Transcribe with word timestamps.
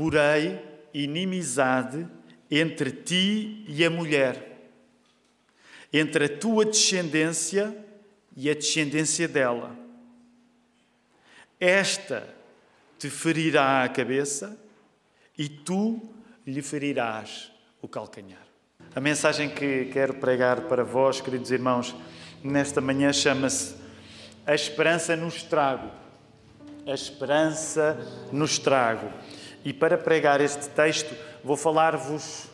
porém 0.00 0.58
inimizade 0.94 2.08
entre 2.50 2.90
ti 2.90 3.66
e 3.68 3.84
a 3.84 3.90
mulher, 3.90 4.70
entre 5.92 6.24
a 6.24 6.38
tua 6.38 6.64
descendência 6.64 7.76
e 8.34 8.48
a 8.48 8.54
descendência 8.54 9.28
dela. 9.28 9.76
Esta 11.60 12.26
te 12.98 13.10
ferirá 13.10 13.84
a 13.84 13.90
cabeça 13.90 14.58
e 15.36 15.50
tu 15.50 16.00
lhe 16.46 16.62
ferirás 16.62 17.52
o 17.82 17.86
calcanhar. 17.86 18.46
A 18.94 19.00
mensagem 19.00 19.50
que 19.50 19.90
quero 19.92 20.14
pregar 20.14 20.62
para 20.62 20.82
vós, 20.82 21.20
queridos 21.20 21.50
irmãos, 21.50 21.94
nesta 22.42 22.80
manhã 22.80 23.12
chama-se 23.12 23.74
A 24.46 24.54
Esperança 24.54 25.14
no 25.14 25.28
Estrago. 25.28 25.90
A 26.86 26.94
Esperança 26.94 27.98
no 28.32 28.46
Estrago. 28.46 29.12
E 29.64 29.72
para 29.72 29.98
pregar 29.98 30.40
este 30.40 30.68
texto, 30.70 31.14
vou 31.44 31.56
falar-vos 31.56 32.48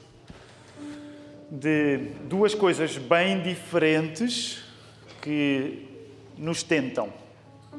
de 1.50 1.98
duas 2.24 2.54
coisas 2.54 2.98
bem 2.98 3.40
diferentes 3.42 4.64
que 5.22 5.88
nos 6.36 6.62
tentam. 6.62 7.12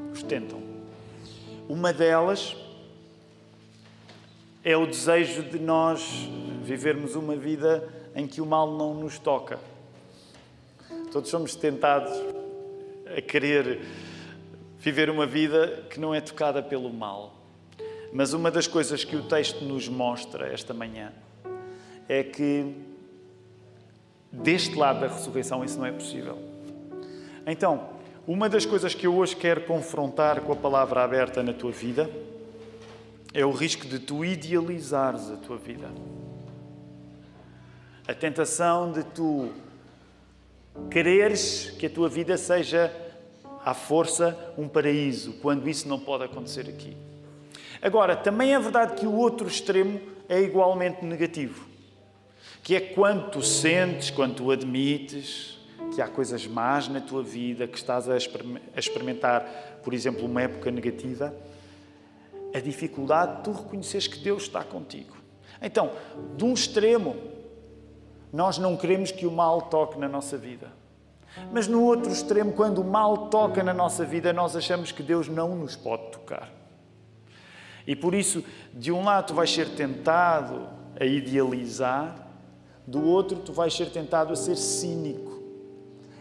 Nos 0.09 0.23
tentam. 0.23 0.62
Uma 1.67 1.91
delas 1.91 2.55
é 4.63 4.76
o 4.77 4.86
desejo 4.86 5.44
de 5.44 5.59
nós 5.59 6.28
vivermos 6.64 7.16
uma 7.16 7.36
vida 7.36 7.88
em 8.16 8.25
que 8.25 8.41
o 8.41 8.45
mal 8.45 8.72
não 8.72 8.94
nos 8.94 9.20
toca. 9.20 9.59
Todos 11.12 11.30
somos 11.30 11.55
tentados 11.55 12.12
a 13.16 13.22
querer 13.22 13.81
viver 14.80 15.09
uma 15.09 15.25
vida 15.25 15.86
que 15.89 16.00
não 16.00 16.14
é 16.14 16.22
tocada 16.22 16.62
pelo 16.64 16.91
mal. 16.91 17.37
Mas 18.17 18.34
uma 18.34 18.49
das 18.49 18.66
coisas 18.66 19.03
que 19.03 19.16
o 19.16 19.21
texto 19.21 19.63
nos 19.63 19.88
mostra 19.88 20.52
esta 20.52 20.73
manhã 20.73 21.13
é 22.09 22.23
que 22.23 22.73
deste 24.31 24.75
lado 24.75 25.02
da 25.02 25.08
ressurreição 25.08 25.64
isso 25.64 25.78
não 25.78 25.86
é 25.86 25.92
possível. 25.92 26.36
Então, 27.45 27.89
uma 28.25 28.50
das 28.50 28.66
coisas 28.66 28.95
que 28.95 29.05
eu 29.05 29.16
hoje 29.16 29.36
quero 29.36 29.61
confrontar 29.66 30.42
com 30.42 30.52
a 30.52 30.55
palavra 30.55 31.03
aberta 31.03 31.44
na 31.44 31.53
tua 31.53 31.72
vida 31.72 32.09
é 33.36 33.45
o 33.45 33.52
risco 33.52 33.86
de 33.86 34.00
tu 34.00 34.25
idealizares 34.25 35.30
a 35.30 35.36
tua 35.38 35.58
vida. 35.58 35.88
A 38.08 38.16
tentação 38.16 38.94
de 38.94 39.03
tu 39.03 39.52
quereres 40.89 41.70
que 41.77 41.86
a 41.86 41.89
tua 41.92 42.09
vida 42.09 42.36
seja 42.36 42.92
à 43.64 43.75
força 43.75 44.36
um 44.58 44.67
paraíso, 44.67 45.33
quando 45.33 45.70
isso 45.70 45.88
não 45.88 45.99
pode 45.99 46.23
acontecer 46.23 46.67
aqui. 46.67 46.97
Agora, 47.81 48.16
também 48.16 48.53
é 48.53 48.59
verdade 48.59 48.95
que 48.95 49.06
o 49.06 49.16
outro 49.16 49.47
extremo 49.47 50.00
é 50.28 50.42
igualmente 50.42 51.06
negativo, 51.06 51.66
que 52.64 52.75
é 52.75 52.80
quando 52.80 53.30
tu 53.30 53.42
sentes, 53.42 54.09
quando 54.09 54.36
tu 54.36 54.52
admites 54.52 55.58
que 55.94 56.02
há 56.02 56.08
coisas 56.08 56.45
más 56.45 56.88
na 56.88 57.00
tua 57.00 57.23
vida, 57.23 57.67
que 57.67 57.78
estás 57.78 58.09
a 58.09 58.17
experimentar, 58.17 59.80
por 59.83 59.94
exemplo, 59.94 60.25
uma 60.25 60.42
época 60.42 60.70
negativa, 60.72 61.33
a 62.53 62.59
dificuldade 62.59 63.38
de 63.38 63.44
tu 63.44 63.52
reconheceres 63.52 64.08
que 64.08 64.20
Deus 64.20 64.44
está 64.44 64.64
contigo. 64.64 65.16
Então, 65.61 65.92
de 66.36 66.44
um 66.44 66.53
extremo, 66.53 67.16
nós 68.33 68.58
não 68.58 68.75
queremos 68.75 69.11
que 69.11 69.25
o 69.25 69.31
mal 69.31 69.64
toque 69.64 69.98
na 69.98 70.08
nossa 70.08 70.38
vida. 70.38 70.72
Mas 71.52 71.67
no 71.67 71.83
outro 71.83 72.11
extremo, 72.11 72.52
quando 72.53 72.81
o 72.81 72.83
mal 72.83 73.30
toca 73.30 73.64
na 73.64 73.73
nossa 73.73 74.03
vida, 74.03 74.33
nós 74.33 74.55
achamos 74.55 74.92
que 74.92 75.03
Deus 75.03 75.28
não 75.28 75.55
nos 75.55 75.75
pode 75.75 76.11
tocar. 76.11 76.52
E 77.88 77.95
por 77.95 78.13
isso, 78.13 78.43
de 78.73 78.91
um 78.91 79.05
lado, 79.05 79.27
tu 79.27 79.33
vais 79.33 79.49
ser 79.49 79.69
tentado 79.69 80.67
a 80.99 81.05
idealizar, 81.05 82.27
do 82.85 83.02
outro, 83.02 83.38
tu 83.39 83.53
vais 83.53 83.73
ser 83.73 83.89
tentado 83.89 84.33
a 84.33 84.35
ser 84.35 84.57
cínico. 84.57 85.41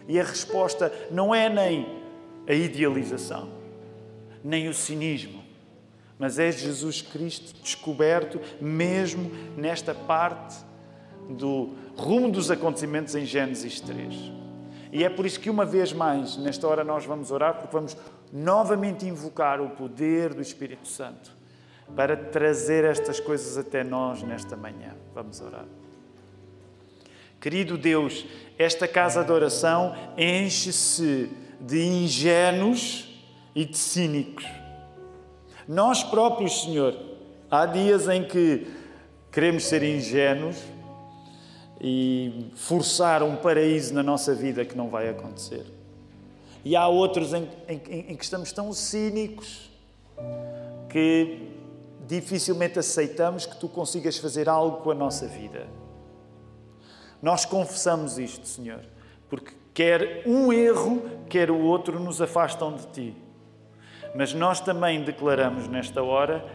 E 0.07 0.21
a 0.21 0.23
resposta 0.23 0.93
não 1.11 1.35
é 1.35 1.49
nem 1.49 1.87
a 2.47 2.55
idealização, 2.55 3.49
nem 4.45 4.69
o 4.69 4.75
cinismo, 4.75 5.43
mas 6.17 6.39
é 6.39 6.53
Jesus 6.53 7.03
Cristo 7.03 7.61
descoberto 7.61 8.41
mesmo 8.61 9.31
nesta 9.57 9.93
parte 9.93 10.57
do 11.29 11.75
rumo 11.97 12.31
dos 12.31 12.49
acontecimentos 12.49 13.17
em 13.17 13.27
Gênesis 13.27 13.81
3. 13.81 14.15
E 14.93 15.03
é 15.03 15.11
por 15.11 15.27
isso 15.27 15.41
que, 15.41 15.51
uma 15.51 15.65
vez 15.65 15.93
mais, 15.93 16.37
nesta 16.37 16.67
hora, 16.69 16.85
nós 16.85 17.05
vamos 17.05 17.33
orar, 17.33 17.55
porque 17.55 17.73
vamos 17.73 17.97
novamente 18.33 19.05
invocar 19.05 19.61
o 19.61 19.71
poder 19.71 20.33
do 20.33 20.41
Espírito 20.41 20.87
Santo 20.87 21.36
para 21.95 22.17
trazer 22.17 22.85
estas 22.85 23.21
coisas 23.21 23.57
até 23.57 23.85
nós 23.85 24.23
nesta 24.23 24.57
manhã. 24.57 24.95
Vamos 25.15 25.41
orar. 25.41 25.67
Querido 27.41 27.79
Deus, 27.79 28.25
esta 28.59 28.89
casa 28.89 29.23
de 29.23 29.31
oração 29.31 29.95
enche-se 30.17 31.31
de 31.61 31.85
ingênuos 31.85 33.09
e 33.55 33.65
de 33.65 33.77
cínicos. 33.77 34.45
Nós 35.69 36.03
próprios, 36.03 36.63
Senhor, 36.63 36.97
há 37.51 37.67
dias 37.67 38.09
em 38.09 38.25
que 38.25 38.67
queremos 39.31 39.65
ser 39.65 39.83
ingênuos 39.83 40.57
e 41.81 42.51
forçar 42.55 43.23
um 43.23 43.37
paraíso 43.37 43.93
na 43.95 44.03
nossa 44.03 44.35
vida 44.35 44.65
que 44.65 44.77
não 44.77 44.89
vai 44.89 45.09
acontecer. 45.09 45.65
E 46.65 46.75
há 46.75 46.89
outros 46.89 47.33
em, 47.33 47.49
em, 47.69 47.81
em 48.11 48.17
que 48.17 48.25
estamos 48.25 48.51
tão 48.51 48.73
cínicos 48.73 49.71
que 50.89 51.56
dificilmente 52.07 52.79
aceitamos 52.79 53.47
que 53.47 53.57
tu 53.57 53.69
consigas 53.69 54.17
fazer 54.17 54.49
algo 54.49 54.79
com 54.79 54.91
a 54.91 54.95
nossa 54.95 55.27
vida. 55.27 55.67
Nós 57.21 57.45
confessamos 57.45 58.19
isto, 58.19 58.47
Senhor, 58.47 58.85
porque 59.29 59.53
quer 59.75 60.23
um 60.27 60.53
erro, 60.53 61.03
quer 61.29 61.51
o 61.51 61.59
outro 61.59 61.99
nos 61.99 62.21
afastam 62.21 62.77
de 62.77 62.87
ti. 62.87 63.17
Mas 64.15 64.33
nós 64.33 64.61
também 64.61 65.03
declaramos 65.03 65.67
nesta 65.69 66.03
hora 66.03 66.47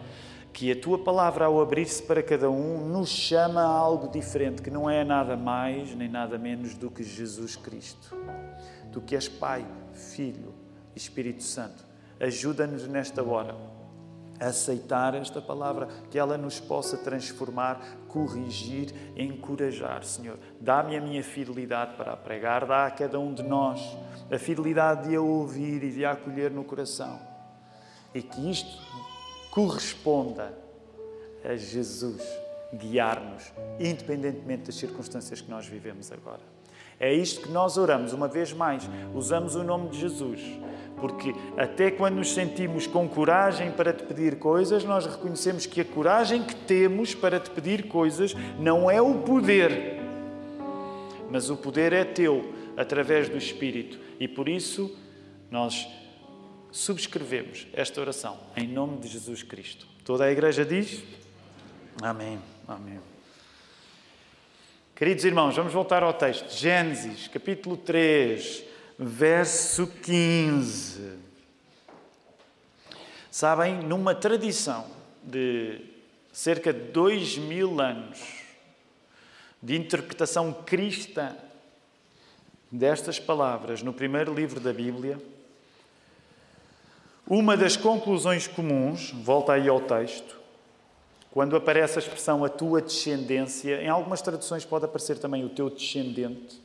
que 0.54 0.72
a 0.72 0.76
tua 0.76 0.98
palavra, 0.98 1.46
ao 1.46 1.62
abrir-se 1.62 2.02
para 2.04 2.24
cada 2.24 2.50
um, 2.50 2.88
nos 2.88 3.10
chama 3.10 3.62
a 3.62 3.68
algo 3.68 4.08
diferente, 4.08 4.62
que 4.62 4.70
não 4.70 4.90
é 4.90 5.04
nada 5.04 5.36
mais 5.36 5.96
nem 5.96 6.10
nada 6.10 6.38
menos 6.38 6.76
do 6.76 6.90
que 6.90 7.04
Jesus 7.04 7.56
Cristo. 7.56 8.16
Tu 8.92 9.02
que 9.02 9.16
és 9.16 9.28
Pai, 9.28 9.66
Filho 9.94 10.54
e 10.96 10.98
Espírito 10.98 11.44
Santo, 11.44 11.86
ajuda-nos 12.20 12.88
nesta 12.88 13.24
hora 13.24 13.81
aceitar 14.42 15.14
esta 15.16 15.42
palavra, 15.42 15.88
que 16.10 16.18
ela 16.18 16.38
nos 16.38 16.60
possa 16.60 16.98
transformar, 16.98 17.80
corrigir, 18.08 18.94
encorajar, 19.16 20.04
Senhor. 20.04 20.38
Dá-me 20.60 20.98
a 20.98 21.02
minha 21.02 21.24
fidelidade 21.24 21.96
para 21.96 22.18
pregar, 22.18 22.66
dá 22.66 22.88
a 22.88 22.92
cada 22.92 23.20
um 23.20 23.34
de 23.34 23.44
nós 23.44 23.80
a 24.32 24.40
fidelidade 24.40 25.10
de 25.10 25.16
a 25.16 25.22
ouvir 25.22 25.84
e 25.84 25.92
de 25.92 26.06
a 26.06 26.12
acolher 26.12 26.50
no 26.52 26.64
coração. 26.64 27.20
E 28.14 28.22
que 28.22 28.50
isto 28.50 28.82
corresponda 29.52 30.58
a 31.44 31.56
Jesus 31.56 32.22
guiar-nos, 32.74 33.52
independentemente 33.78 34.64
das 34.64 34.76
circunstâncias 34.76 35.42
que 35.42 35.50
nós 35.50 35.68
vivemos 35.68 36.12
agora. 36.12 36.51
É 37.02 37.14
isto 37.14 37.42
que 37.42 37.52
nós 37.52 37.78
oramos, 37.78 38.14
uma 38.14 38.30
vez 38.30 38.54
mais, 38.54 38.90
usamos 39.14 39.56
o 39.56 39.64
nome 39.64 39.90
de 39.90 40.00
Jesus 40.00 40.40
porque 41.02 41.34
até 41.58 41.90
quando 41.90 42.18
nos 42.18 42.32
sentimos 42.32 42.86
com 42.86 43.10
coragem 43.10 43.72
para 43.72 43.92
te 43.92 44.04
pedir 44.04 44.38
coisas, 44.38 44.84
nós 44.84 45.08
reconhecemos 45.08 45.66
que 45.66 45.82
a 45.82 45.86
coragem 45.86 46.44
que 46.44 46.54
temos 46.56 47.16
para 47.16 47.40
te 47.40 47.50
pedir 47.50 47.88
coisas 47.88 48.36
não 48.60 48.90
é 48.90 49.02
o 49.02 49.16
poder, 49.16 50.00
mas 51.32 51.50
o 51.50 51.58
poder 51.58 51.92
é 51.92 52.06
teu 52.06 52.54
através 52.78 53.28
do 53.28 53.36
Espírito. 53.36 54.00
E 54.20 54.28
por 54.28 54.48
isso 54.48 54.96
nós 55.50 55.88
subscrevemos 56.72 57.68
esta 57.74 58.00
oração 58.00 58.38
em 58.56 58.68
nome 58.68 59.00
de 59.00 59.08
Jesus 59.08 59.42
Cristo. 59.42 59.88
Toda 60.06 60.26
a 60.26 60.32
igreja 60.32 60.64
diz: 60.64 61.04
Amém. 62.02 62.40
Amém. 62.68 63.11
Queridos 65.02 65.26
irmãos, 65.26 65.56
vamos 65.56 65.74
voltar 65.74 66.04
ao 66.04 66.14
texto. 66.14 66.52
Gênesis, 66.52 67.28
capítulo 67.28 67.76
3 67.76 68.64
verso 69.00 69.88
15. 69.88 71.18
Sabem, 73.32 73.78
numa 73.78 74.14
tradição 74.14 74.86
de 75.24 75.82
cerca 76.32 76.72
de 76.72 76.92
dois 76.92 77.36
mil 77.36 77.82
anos 77.82 78.20
de 79.60 79.76
interpretação 79.76 80.54
cristã 80.54 81.36
destas 82.72 83.20
palavras 83.20 83.82
no 83.82 83.94
primeiro 83.94 84.32
livro 84.32 84.60
da 84.60 84.72
Bíblia, 84.72 85.18
uma 87.26 87.58
das 87.58 87.76
conclusões 87.76 88.46
comuns, 88.46 89.10
volta 89.10 89.54
aí 89.54 89.68
ao 89.68 89.82
texto, 89.82 90.41
quando 91.32 91.56
aparece 91.56 91.98
a 91.98 92.02
expressão 92.02 92.44
a 92.44 92.50
tua 92.50 92.82
descendência, 92.82 93.82
em 93.82 93.88
algumas 93.88 94.22
traduções 94.22 94.66
pode 94.66 94.84
aparecer 94.84 95.18
também 95.18 95.46
o 95.46 95.50
teu 95.50 95.70
descendente, 95.70 96.62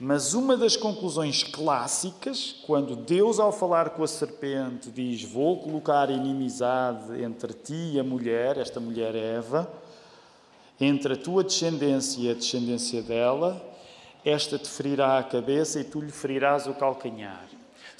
Mas 0.00 0.34
uma 0.34 0.56
das 0.56 0.76
conclusões 0.76 1.44
clássicas, 1.44 2.56
quando 2.66 2.96
Deus, 2.96 3.38
ao 3.38 3.52
falar 3.52 3.90
com 3.90 4.02
a 4.02 4.08
serpente, 4.08 4.90
diz: 4.90 5.22
Vou 5.22 5.62
colocar 5.62 6.10
inimizade 6.10 7.22
entre 7.22 7.52
ti 7.52 7.92
e 7.94 8.00
a 8.00 8.02
mulher, 8.02 8.58
esta 8.58 8.80
mulher 8.80 9.14
Eva, 9.14 9.72
entre 10.80 11.12
a 11.12 11.16
tua 11.16 11.44
descendência 11.44 12.20
e 12.20 12.30
a 12.30 12.34
descendência 12.34 13.00
dela, 13.00 13.64
esta 14.24 14.58
te 14.58 14.68
ferirá 14.68 15.18
a 15.18 15.22
cabeça 15.22 15.78
e 15.78 15.84
tu 15.84 16.00
lhe 16.00 16.10
ferirás 16.10 16.66
o 16.66 16.74
calcanhar. 16.74 17.46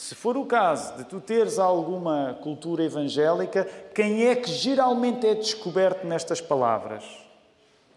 Se 0.02 0.16
for 0.16 0.36
o 0.36 0.44
caso 0.44 0.96
de 0.96 1.04
tu 1.04 1.20
teres 1.20 1.60
alguma 1.60 2.36
cultura 2.42 2.82
evangélica, 2.82 3.64
quem 3.94 4.26
é 4.26 4.34
que 4.34 4.50
geralmente 4.50 5.24
é 5.24 5.32
descoberto 5.32 6.04
nestas 6.04 6.40
palavras? 6.40 7.04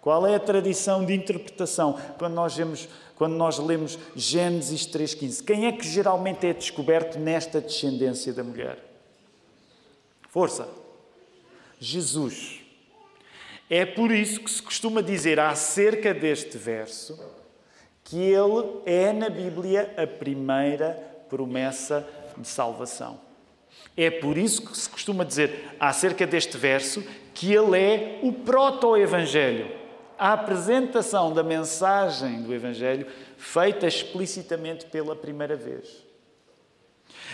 Qual 0.01 0.27
é 0.27 0.35
a 0.35 0.39
tradição 0.39 1.03
de 1.03 1.15
interpretação 1.15 1.99
quando 2.19 2.35
nós, 2.35 2.55
vemos, 2.55 2.87
quando 3.15 3.33
nós 3.33 3.57
lemos 3.57 3.97
Gênesis 4.15 4.85
3,15? 4.85 5.43
Quem 5.43 5.65
é 5.65 5.71
que 5.71 5.87
geralmente 5.87 6.45
é 6.45 6.53
descoberto 6.53 7.17
nesta 7.17 7.59
descendência 7.59 8.31
da 8.31 8.43
mulher? 8.43 8.77
Força! 10.29 10.69
Jesus. 11.79 12.61
É 13.67 13.83
por 13.83 14.11
isso 14.11 14.41
que 14.41 14.51
se 14.51 14.61
costuma 14.61 15.01
dizer 15.01 15.39
acerca 15.39 16.13
deste 16.13 16.55
verso 16.55 17.19
que 18.03 18.19
ele 18.19 18.81
é 18.85 19.11
na 19.11 19.27
Bíblia 19.27 19.91
a 19.97 20.05
primeira 20.05 21.14
promessa 21.35 22.07
de 22.37 22.47
salvação. 22.47 23.19
É 23.97 24.09
por 24.09 24.37
isso 24.37 24.65
que 24.65 24.77
se 24.77 24.89
costuma 24.89 25.25
dizer 25.25 25.75
acerca 25.77 26.25
deste 26.25 26.57
verso 26.57 27.03
que 27.33 27.53
ele 27.53 27.77
é 27.77 28.19
o 28.23 28.31
proto-evangelho, 28.31 29.69
a 30.17 30.31
apresentação 30.31 31.33
da 31.33 31.43
mensagem 31.43 32.41
do 32.41 32.53
evangelho 32.53 33.05
feita 33.37 33.85
explicitamente 33.85 34.85
pela 34.85 35.13
primeira 35.13 35.57
vez. 35.57 36.05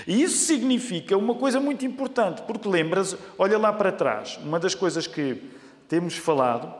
E 0.08 0.24
isso 0.24 0.46
significa 0.46 1.16
uma 1.16 1.36
coisa 1.36 1.60
muito 1.60 1.86
importante, 1.86 2.42
porque 2.42 2.68
lembras, 2.68 3.16
olha 3.38 3.60
lá 3.60 3.72
para 3.72 3.92
trás, 3.92 4.40
uma 4.44 4.60
das 4.60 4.74
coisas 4.74 5.06
que 5.06 5.44
temos 5.88 6.18
falado 6.18 6.74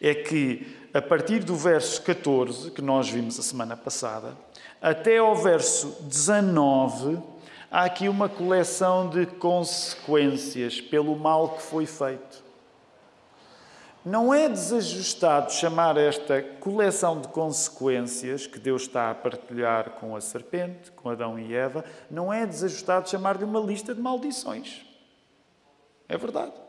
é 0.00 0.14
que 0.14 0.66
a 0.94 1.02
partir 1.02 1.44
do 1.44 1.54
verso 1.54 2.00
14, 2.02 2.70
que 2.70 2.80
nós 2.80 3.10
vimos 3.10 3.38
a 3.38 3.42
semana 3.42 3.76
passada, 3.76 4.34
até 4.80 5.18
ao 5.18 5.34
verso 5.34 5.96
19, 6.02 7.20
há 7.70 7.84
aqui 7.84 8.08
uma 8.08 8.28
coleção 8.28 9.08
de 9.08 9.26
consequências 9.26 10.80
pelo 10.80 11.16
mal 11.16 11.50
que 11.50 11.62
foi 11.62 11.86
feito. 11.86 12.44
Não 14.04 14.32
é 14.32 14.48
desajustado 14.48 15.52
chamar 15.52 15.96
esta 15.96 16.40
coleção 16.40 17.20
de 17.20 17.28
consequências 17.28 18.46
que 18.46 18.58
Deus 18.58 18.82
está 18.82 19.10
a 19.10 19.14
partilhar 19.14 19.90
com 20.00 20.14
a 20.16 20.20
serpente, 20.20 20.90
com 20.92 21.10
Adão 21.10 21.38
e 21.38 21.54
Eva, 21.54 21.84
não 22.10 22.32
é 22.32 22.46
desajustado 22.46 23.10
chamar-lhe 23.10 23.44
uma 23.44 23.60
lista 23.60 23.94
de 23.94 24.00
maldições. 24.00 24.86
É 26.08 26.16
verdade. 26.16 26.67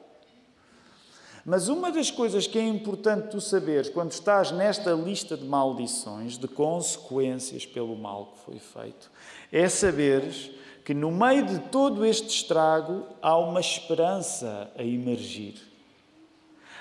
Mas 1.46 1.68
uma 1.70 1.92
das 1.92 2.12
coisas 2.12 2.48
que 2.48 2.60
é 2.60 2.68
importante 2.68 3.30
tu 3.30 3.40
saberes 3.40 3.90
quando 3.90 4.12
estás 4.12 4.52
nesta 4.52 4.92
lista 4.92 5.38
de 5.38 5.46
maldições, 5.46 6.38
de 6.38 6.48
consequências 6.48 7.66
pelo 7.66 7.96
mal 7.96 8.34
que 8.34 8.46
foi 8.46 8.60
feito, 8.60 9.10
é 9.52 9.68
saberes 9.68 10.52
que 10.84 10.94
no 10.94 11.12
meio 11.12 11.46
de 11.46 11.60
todo 11.60 12.06
este 12.06 12.30
estrago 12.30 13.06
há 13.22 13.38
uma 13.38 13.60
esperança 13.60 14.72
a 14.78 14.84
emergir. 14.84 15.56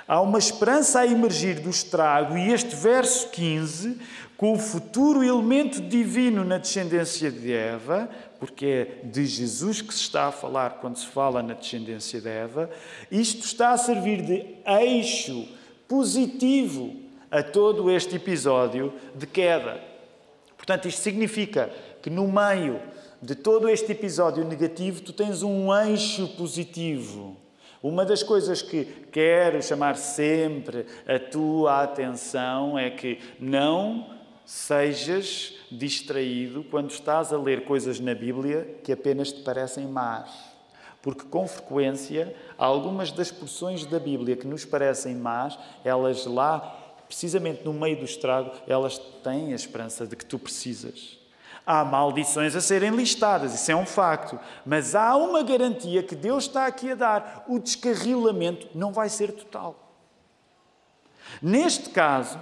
Há 0.07 0.23
uma 0.23 0.39
esperança 0.39 1.01
a 1.01 1.07
emergir 1.07 1.61
do 1.61 1.69
estrago, 1.69 2.39
e 2.39 2.51
este 2.51 2.75
verso 2.75 3.29
15, 3.29 4.01
com 4.39 4.55
o 4.55 4.59
futuro 4.59 5.23
elemento 5.23 5.83
divino 5.83 6.43
na 6.43 6.57
descendência 6.57 7.31
de 7.31 7.53
Eva, 7.53 8.09
porque 8.39 8.67
é 8.67 9.07
de 9.07 9.27
Jesus 9.27 9.83
que 9.83 9.93
se 9.93 10.03
está 10.03 10.27
a 10.27 10.33
falar 10.33 10.79
quando 10.81 10.97
se 10.97 11.07
fala 11.07 11.43
na 11.43 11.55
descendência 11.55 12.21
de 12.21 12.29
Eva, 12.29 12.71
isto 13.11 13.45
está 13.45 13.71
a 13.71 13.79
servir 13.79 14.23
de 14.23 14.45
eixo 14.65 15.49
positivo 15.89 16.95
a 17.31 17.43
todo 17.43 17.91
este 17.91 18.17
episódio 18.17 18.93
de 19.15 19.27
queda. 19.27 19.81
Portanto, 20.57 20.89
isto 20.89 21.01
significa 21.01 21.71
que 22.01 22.11
no 22.11 22.29
meio 22.29 22.81
de 23.21 23.35
todo 23.35 23.69
este 23.69 23.93
episódio 23.93 24.45
negativo, 24.45 25.03
tu 25.03 25.13
tens 25.13 25.43
um 25.43 25.75
eixo 25.75 26.29
positivo. 26.37 27.37
Uma 27.83 28.05
das 28.05 28.23
coisas 28.23 28.63
que 28.63 28.85
quero 29.13 29.63
chamar 29.63 29.97
sempre 29.97 30.87
a 31.07 31.19
tua 31.19 31.83
atenção 31.83 32.79
é 32.79 32.91
que 32.91 33.19
não 33.39 34.18
sejas 34.49 35.53
distraído 35.71 36.65
quando 36.65 36.91
estás 36.91 37.35
a 37.35 37.37
ler 37.37 37.67
coisas 37.67 38.01
na 38.01 38.15
Bíblia 38.15 38.81
que 38.83 38.91
apenas 38.91 39.31
te 39.31 39.43
parecem 39.43 39.87
más. 39.87 40.31
Porque, 41.03 41.25
com 41.25 41.47
frequência, 41.47 42.35
algumas 42.57 43.13
das 43.13 43.31
porções 43.31 43.85
da 43.85 43.99
Bíblia 43.99 44.37
que 44.37 44.47
nos 44.47 44.65
parecem 44.65 45.15
más, 45.15 45.59
elas 45.85 46.25
lá, 46.25 46.61
precisamente 47.07 47.63
no 47.63 47.75
meio 47.75 47.99
do 47.99 48.07
estrago, 48.07 48.53
elas 48.67 48.97
têm 49.23 49.53
a 49.53 49.55
esperança 49.55 50.07
de 50.07 50.17
que 50.17 50.25
tu 50.25 50.39
precisas. 50.39 51.19
Há 51.67 51.85
maldições 51.85 52.57
a 52.57 52.63
serem 52.63 52.93
listadas, 52.93 53.53
isso 53.55 53.71
é 53.71 53.77
um 53.77 53.85
facto. 53.85 54.41
Mas 54.65 54.95
há 54.95 55.15
uma 55.15 55.43
garantia 55.43 56.03
que 56.03 56.17
Deus 56.17 56.45
está 56.45 56.65
aqui 56.65 56.93
a 56.93 56.95
dar: 56.95 57.45
o 57.47 57.59
descarrilamento 57.59 58.67
não 58.75 58.95
vai 58.95 59.11
ser 59.11 59.31
total. 59.33 59.93
Neste 61.43 61.91
caso, 61.91 62.39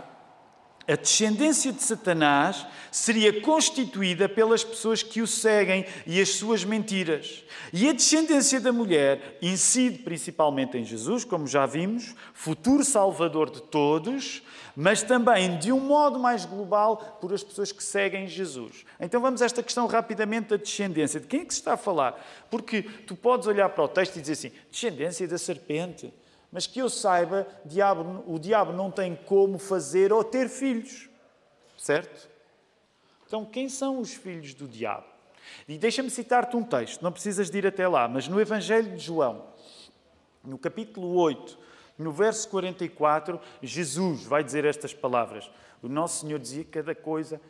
a 0.89 0.95
descendência 0.95 1.73
de 1.73 1.83
Satanás 1.83 2.67
seria 2.93 3.41
constituída 3.41 4.29
pelas 4.29 4.65
pessoas 4.65 5.03
que 5.03 5.21
o 5.21 5.27
seguem 5.27 5.85
e 6.07 6.21
as 6.21 6.31
suas 6.31 6.65
mentiras. 6.65 7.45
E 7.73 7.89
a 7.89 7.93
descendência 7.93 8.61
da 8.61 8.73
mulher 8.73 9.37
incide 9.43 9.99
principalmente 9.99 10.79
em 10.79 10.85
Jesus, 10.85 11.25
como 11.25 11.47
já 11.47 11.67
vimos, 11.67 12.15
futuro 12.33 12.85
salvador 12.85 13.51
de 13.51 13.61
todos, 13.63 14.43
mas 14.75 15.03
também, 15.03 15.59
de 15.59 15.73
um 15.73 15.81
modo 15.81 16.19
mais 16.19 16.45
global, 16.45 17.19
por 17.21 17.35
as 17.35 17.43
pessoas 17.43 17.73
que 17.73 17.83
seguem 17.83 18.29
Jesus. 18.29 18.85
Então 19.01 19.21
vamos 19.21 19.43
a 19.43 19.47
esta 19.47 19.63
questão 19.63 19.87
rapidamente 19.87 20.49
da 20.49 20.57
descendência. 20.57 21.19
De 21.19 21.27
quem 21.27 21.41
é 21.41 21.45
que 21.45 21.53
se 21.53 21.61
está 21.61 21.75
a 21.75 21.79
falar? 21.79 22.25
Porque 22.51 22.83
tu 22.83 23.17
podes 23.17 23.47
olhar 23.47 23.69
para 23.71 23.85
o 23.85 23.89
texto 23.89 24.17
e 24.17 24.21
dizer 24.21 24.35
assim: 24.35 24.53
descendência 24.71 25.27
da 25.27 25.39
serpente. 25.39 26.13
Mas 26.51 26.67
que 26.67 26.81
eu 26.81 26.89
saiba, 26.89 27.47
diabo, 27.65 28.25
o 28.27 28.39
diabo 28.39 28.73
não 28.73 28.91
tem 28.91 29.15
como 29.15 29.59
fazer 29.59 30.13
ou 30.13 30.23
ter 30.23 30.49
filhos. 30.49 31.09
Certo? 31.77 32.29
Então, 33.27 33.45
quem 33.45 33.69
são 33.69 34.01
os 34.01 34.15
filhos 34.15 34.55
do 34.55 34.67
diabo? 34.67 35.07
E 35.69 35.77
deixa-me 35.77 36.11
citar-te 36.11 36.57
um 36.57 36.63
texto, 36.63 37.03
não 37.03 37.13
precisas 37.13 37.51
de 37.51 37.59
ir 37.59 37.67
até 37.67 37.87
lá, 37.87 38.09
mas 38.09 38.29
no 38.29 38.41
Evangelho 38.41 38.97
de 38.97 39.05
João, 39.05 39.45
no 40.45 40.59
capítulo 40.59 41.15
8, 41.15 41.59
no 41.99 42.13
verso 42.13 42.49
44, 42.49 43.41
Jesus 43.63 44.25
vai 44.25 44.45
dizer 44.45 44.65
estas 44.65 44.93
palavras. 44.93 45.51
O 45.83 45.89
nosso 45.89 46.21
Senhor 46.21 46.39
dizia 46.39 46.65
cada 46.65 46.95
coisa. 46.95 47.41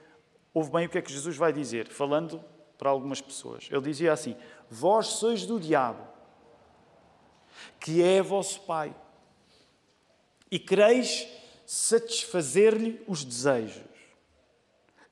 Ouve 0.54 0.70
bem 0.70 0.86
o 0.86 0.88
que 0.88 0.98
é 0.98 1.02
que 1.02 1.12
Jesus 1.12 1.36
vai 1.36 1.52
dizer, 1.52 1.88
falando 1.88 2.42
para 2.78 2.90
algumas 2.90 3.20
pessoas. 3.20 3.68
Ele 3.70 3.82
dizia 3.82 4.12
assim: 4.12 4.36
Vós 4.70 5.06
sois 5.08 5.44
do 5.44 5.58
diabo 5.58 6.15
que 7.78 8.02
é 8.02 8.23
vosso 8.23 8.61
Pai, 8.62 8.94
e 10.50 10.58
quereis 10.58 11.28
satisfazer-lhe 11.66 13.02
os 13.06 13.25
desejos. 13.25 13.82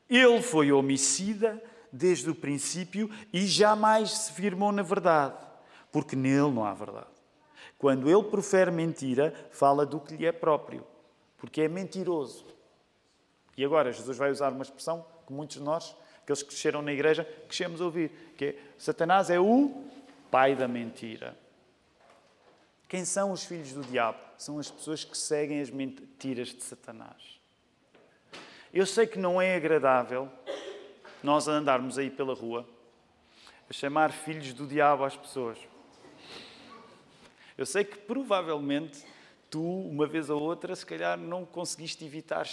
Ele 0.08 0.40
foi 0.40 0.70
homicida 0.70 1.62
desde 1.92 2.30
o 2.30 2.34
princípio 2.34 3.10
e 3.32 3.46
jamais 3.46 4.10
se 4.10 4.32
firmou 4.32 4.70
na 4.70 4.82
verdade, 4.82 5.36
porque 5.90 6.14
nele 6.14 6.50
não 6.50 6.64
há 6.64 6.72
verdade. 6.74 7.06
Quando 7.78 8.08
ele 8.08 8.30
profere 8.30 8.70
mentira, 8.70 9.34
fala 9.50 9.84
do 9.84 10.00
que 10.00 10.16
lhe 10.16 10.26
é 10.26 10.32
próprio, 10.32 10.86
porque 11.36 11.62
é 11.62 11.68
mentiroso. 11.68 12.46
E 13.56 13.64
agora, 13.64 13.92
Jesus 13.92 14.16
vai 14.16 14.30
usar 14.30 14.52
uma 14.52 14.62
expressão 14.62 15.04
que 15.26 15.32
muitos 15.32 15.56
de 15.56 15.62
nós, 15.62 15.96
aqueles 16.22 16.42
que 16.42 16.48
cresceram 16.48 16.82
na 16.82 16.92
igreja, 16.92 17.24
crescemos 17.46 17.80
ouvir, 17.80 18.10
que 18.36 18.44
é 18.46 18.58
Satanás 18.78 19.30
é 19.30 19.38
o 19.38 19.84
pai 20.30 20.56
da 20.56 20.66
mentira. 20.66 21.36
Quem 22.88 23.04
são 23.04 23.32
os 23.32 23.44
filhos 23.44 23.72
do 23.72 23.82
diabo? 23.82 24.18
São 24.36 24.58
as 24.58 24.70
pessoas 24.70 25.04
que 25.04 25.16
seguem 25.16 25.60
as 25.60 25.70
mentiras 25.70 26.48
de 26.48 26.62
Satanás. 26.62 27.40
Eu 28.72 28.86
sei 28.86 29.06
que 29.06 29.18
não 29.18 29.40
é 29.40 29.54
agradável 29.54 30.28
nós 31.22 31.48
andarmos 31.48 31.96
aí 31.96 32.10
pela 32.10 32.34
rua 32.34 32.68
a 33.68 33.72
chamar 33.72 34.12
filhos 34.12 34.52
do 34.52 34.66
diabo 34.66 35.04
às 35.04 35.16
pessoas. 35.16 35.58
Eu 37.56 37.64
sei 37.64 37.84
que 37.84 37.96
provavelmente 37.96 39.04
tu, 39.48 39.62
uma 39.62 40.06
vez 40.06 40.28
ou 40.28 40.42
outra, 40.42 40.74
se 40.74 40.84
calhar 40.84 41.16
não 41.16 41.46
conseguiste 41.46 42.04
evitar 42.04 42.44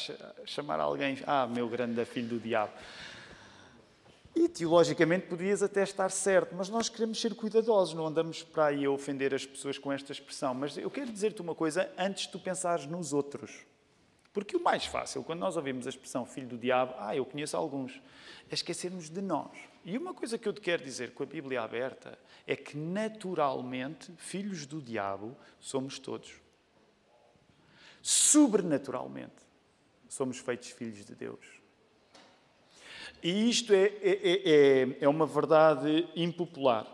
chamar 0.45 0.79
alguém, 0.79 1.17
ah, 1.25 1.47
meu 1.47 1.67
grande 1.67 2.05
filho 2.05 2.29
do 2.29 2.39
diabo. 2.39 2.71
E 4.35 4.47
teologicamente 4.47 5.27
podias 5.27 5.61
até 5.61 5.83
estar 5.83 6.09
certo, 6.09 6.55
mas 6.55 6.69
nós 6.69 6.87
queremos 6.87 7.19
ser 7.19 7.35
cuidadosos, 7.35 7.93
não 7.93 8.07
andamos 8.07 8.43
para 8.43 8.67
aí 8.67 8.85
a 8.85 8.91
ofender 8.91 9.33
as 9.33 9.45
pessoas 9.45 9.77
com 9.77 9.91
esta 9.91 10.11
expressão. 10.11 10.53
Mas 10.53 10.77
eu 10.77 10.89
quero 10.89 11.11
dizer-te 11.11 11.41
uma 11.41 11.53
coisa 11.53 11.91
antes 11.97 12.25
de 12.25 12.31
tu 12.31 12.39
pensares 12.39 12.85
nos 12.85 13.11
outros. 13.11 13.65
Porque 14.33 14.55
o 14.55 14.63
mais 14.63 14.85
fácil, 14.85 15.23
quando 15.23 15.39
nós 15.39 15.57
ouvimos 15.57 15.85
a 15.85 15.89
expressão 15.89 16.25
filho 16.25 16.47
do 16.47 16.57
diabo, 16.57 16.93
ah, 16.97 17.13
eu 17.13 17.25
conheço 17.25 17.57
alguns, 17.57 18.01
é 18.49 18.53
esquecermos 18.53 19.09
de 19.09 19.21
nós. 19.21 19.51
E 19.83 19.97
uma 19.97 20.13
coisa 20.13 20.37
que 20.37 20.47
eu 20.47 20.53
te 20.53 20.61
quero 20.61 20.81
dizer 20.81 21.13
com 21.13 21.23
a 21.23 21.25
Bíblia 21.25 21.61
aberta 21.61 22.17
é 22.47 22.55
que 22.55 22.77
naturalmente, 22.77 24.11
filhos 24.17 24.65
do 24.65 24.81
diabo, 24.81 25.35
somos 25.59 25.99
todos. 25.99 26.33
Sobrenaturalmente, 28.01 29.35
somos 30.07 30.37
feitos 30.39 30.69
filhos 30.69 31.03
de 31.03 31.13
Deus. 31.13 31.60
E 33.23 33.49
isto 33.49 33.73
é, 33.73 33.91
é, 34.01 34.19
é, 34.23 34.97
é 35.01 35.07
uma 35.07 35.25
verdade 35.25 36.07
impopular. 36.15 36.87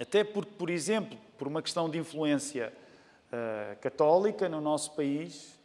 Até 0.00 0.22
porque, 0.22 0.52
por 0.58 0.70
exemplo, 0.70 1.18
por 1.38 1.48
uma 1.48 1.62
questão 1.62 1.88
de 1.88 1.98
influência 1.98 2.72
uh, 3.32 3.78
católica 3.80 4.48
no 4.48 4.60
nosso 4.60 4.94
país, 4.94 5.58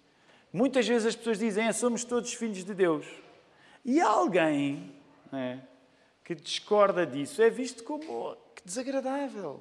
Muitas 0.53 0.87
vezes 0.87 1.07
as 1.07 1.15
pessoas 1.15 1.39
dizem, 1.39 1.65
é, 1.65 1.73
somos 1.73 2.03
todos 2.03 2.31
filhos 2.35 2.63
de 2.63 2.75
Deus. 2.75 3.07
E 3.83 3.99
alguém 3.99 4.93
é, 5.33 5.57
que 6.23 6.35
discorda 6.35 7.07
disso 7.07 7.41
é 7.41 7.49
visto 7.49 7.83
como 7.83 8.35
que 8.53 8.63
desagradável. 8.63 9.59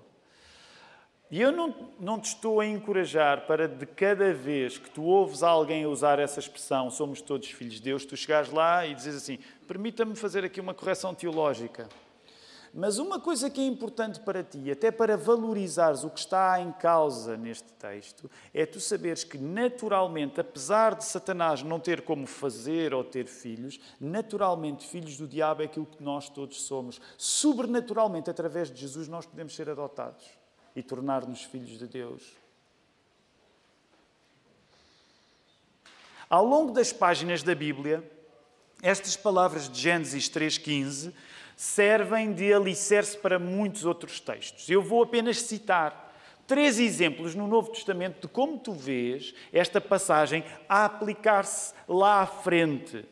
E 1.32 1.40
eu 1.40 1.50
não, 1.50 1.74
não 1.98 2.20
te 2.20 2.26
estou 2.26 2.60
a 2.60 2.66
encorajar 2.66 3.46
para 3.46 3.66
de 3.66 3.86
cada 3.86 4.34
vez 4.34 4.76
que 4.76 4.90
tu 4.90 5.02
ouves 5.02 5.42
alguém 5.42 5.86
usar 5.86 6.18
essa 6.18 6.38
expressão, 6.38 6.90
somos 6.90 7.22
todos 7.22 7.50
filhos 7.50 7.76
de 7.76 7.80
Deus, 7.80 8.04
tu 8.04 8.14
chegares 8.14 8.52
lá 8.52 8.86
e 8.86 8.94
dizes 8.94 9.16
assim, 9.16 9.38
permita-me 9.66 10.14
fazer 10.14 10.44
aqui 10.44 10.60
uma 10.60 10.74
correção 10.74 11.14
teológica. 11.14 11.88
Mas 12.74 12.98
uma 12.98 13.18
coisa 13.18 13.48
que 13.48 13.62
é 13.62 13.64
importante 13.64 14.20
para 14.20 14.44
ti, 14.44 14.70
até 14.70 14.90
para 14.90 15.16
valorizares 15.16 16.04
o 16.04 16.10
que 16.10 16.18
está 16.18 16.60
em 16.60 16.70
causa 16.70 17.34
neste 17.34 17.72
texto, 17.74 18.30
é 18.52 18.66
tu 18.66 18.78
saberes 18.78 19.24
que, 19.24 19.38
naturalmente, 19.38 20.38
apesar 20.38 20.94
de 20.94 21.04
Satanás 21.06 21.62
não 21.62 21.80
ter 21.80 22.02
como 22.02 22.26
fazer 22.26 22.92
ou 22.92 23.02
ter 23.02 23.26
filhos, 23.26 23.80
naturalmente, 23.98 24.86
filhos 24.86 25.16
do 25.16 25.26
diabo 25.26 25.62
é 25.62 25.64
aquilo 25.64 25.86
que 25.86 26.02
nós 26.02 26.28
todos 26.28 26.60
somos. 26.60 27.00
Sobrenaturalmente, 27.16 28.28
através 28.28 28.70
de 28.70 28.78
Jesus, 28.78 29.08
nós 29.08 29.24
podemos 29.24 29.56
ser 29.56 29.70
adotados 29.70 30.41
e 30.74 30.82
tornar-nos 30.82 31.44
filhos 31.44 31.78
de 31.78 31.86
Deus. 31.86 32.22
Ao 36.28 36.44
longo 36.44 36.72
das 36.72 36.92
páginas 36.92 37.42
da 37.42 37.54
Bíblia, 37.54 38.02
estas 38.82 39.16
palavras 39.16 39.68
de 39.68 39.80
Gênesis 39.80 40.28
3,15 40.30 41.12
servem 41.56 42.32
de 42.32 42.52
alicerce 42.52 43.16
para 43.16 43.38
muitos 43.38 43.84
outros 43.84 44.18
textos. 44.18 44.68
Eu 44.68 44.82
vou 44.82 45.02
apenas 45.02 45.42
citar 45.42 46.12
três 46.46 46.80
exemplos 46.80 47.34
no 47.34 47.46
Novo 47.46 47.70
Testamento 47.70 48.22
de 48.22 48.28
como 48.28 48.58
tu 48.58 48.72
vês 48.72 49.34
esta 49.52 49.80
passagem 49.80 50.44
a 50.68 50.86
aplicar-se 50.86 51.74
lá 51.86 52.22
à 52.22 52.26
frente 52.26 53.04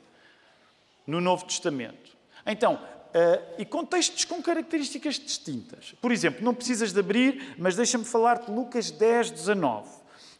no 1.07 1.21
Novo 1.21 1.45
Testamento. 1.45 2.17
Então, 2.45 2.81
uh, 3.11 3.55
e 3.59 3.65
contextos 3.65 4.25
com 4.25 4.43
características 4.43 5.15
distintas. 5.19 5.95
Por 6.01 6.13
exemplo, 6.13 6.45
não 6.45 6.55
precisas 6.55 6.93
de 6.93 7.01
abrir, 7.01 7.55
mas 7.59 7.77
deixa-me 7.77 8.05
falar 8.05 8.41
de 8.41 8.51
Lucas 8.51 8.91
10, 8.91 9.31
19. 9.31 9.89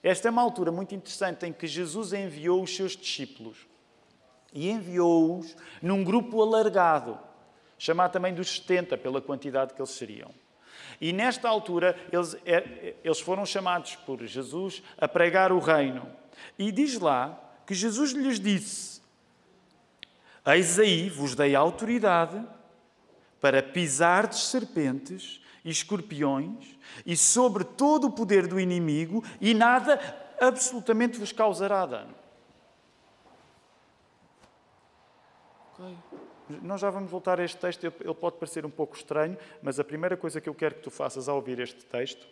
Esta 0.03 0.29
é 0.29 0.31
uma 0.31 0.43
altura 0.43 0.73
muito 0.73 0.95
interessante 0.95 1.47
em 1.47 1.53
que 1.53 1.67
Jesus 1.67 2.13
enviou 2.13 2.63
os 2.63 2.75
seus 2.75 2.97
discípulos 2.97 3.59
e 4.53 4.71
enviou-os 4.71 5.57
num 5.83 6.03
grupo 6.03 6.41
alargado 6.43 7.19
chamar 7.81 8.11
também 8.11 8.35
dos 8.35 8.57
70, 8.57 8.99
pela 8.99 9.23
quantidade 9.23 9.73
que 9.73 9.81
eles 9.81 9.91
seriam. 9.91 10.31
E 11.01 11.15
nesta 11.15 11.49
altura, 11.49 11.97
eles, 12.13 12.37
é, 12.45 12.95
eles 13.03 13.21
foram 13.21 13.47
chamados 13.47 13.97
por 13.97 14.23
Jesus 14.27 14.83
a 14.99 15.09
pregar 15.09 15.51
o 15.51 15.59
reino. 15.59 16.07
E 16.59 16.71
diz 16.71 16.99
lá 16.99 17.41
que 17.67 17.75
Jesus 17.75 18.13
lhes 18.13 18.39
disse: 18.39 19.01
Eis 20.47 20.79
aí 20.79 21.09
vos 21.09 21.35
dei 21.35 21.55
autoridade 21.55 22.45
para 23.41 23.63
pisar 23.63 24.27
de 24.27 24.39
serpentes 24.39 25.41
e 25.65 25.71
escorpiões 25.71 26.79
e 27.05 27.17
sobre 27.17 27.65
todo 27.65 28.09
o 28.09 28.13
poder 28.13 28.47
do 28.47 28.59
inimigo, 28.59 29.25
e 29.41 29.55
nada 29.55 29.99
absolutamente 30.41 31.19
vos 31.19 31.33
causará 31.33 31.87
dano. 31.87 32.15
Okay. 35.75 35.97
Nós 36.63 36.81
já 36.81 36.91
vamos 36.91 37.11
voltar 37.11 37.39
a 37.39 37.45
este 37.45 37.59
texto, 37.59 37.85
ele 37.85 38.15
pode 38.15 38.37
parecer 38.37 38.67
um 38.67 38.71
pouco 38.71 38.97
estranho, 38.97 39.39
mas 39.63 39.79
a 39.79 39.85
primeira 39.85 40.17
coisa 40.17 40.41
que 40.41 40.49
eu 40.49 40.55
quero 40.55 40.75
que 40.75 40.83
tu 40.83 40.91
faças 40.91 41.29
ao 41.29 41.37
ouvir 41.37 41.61
este 41.61 41.85
texto 41.85 42.27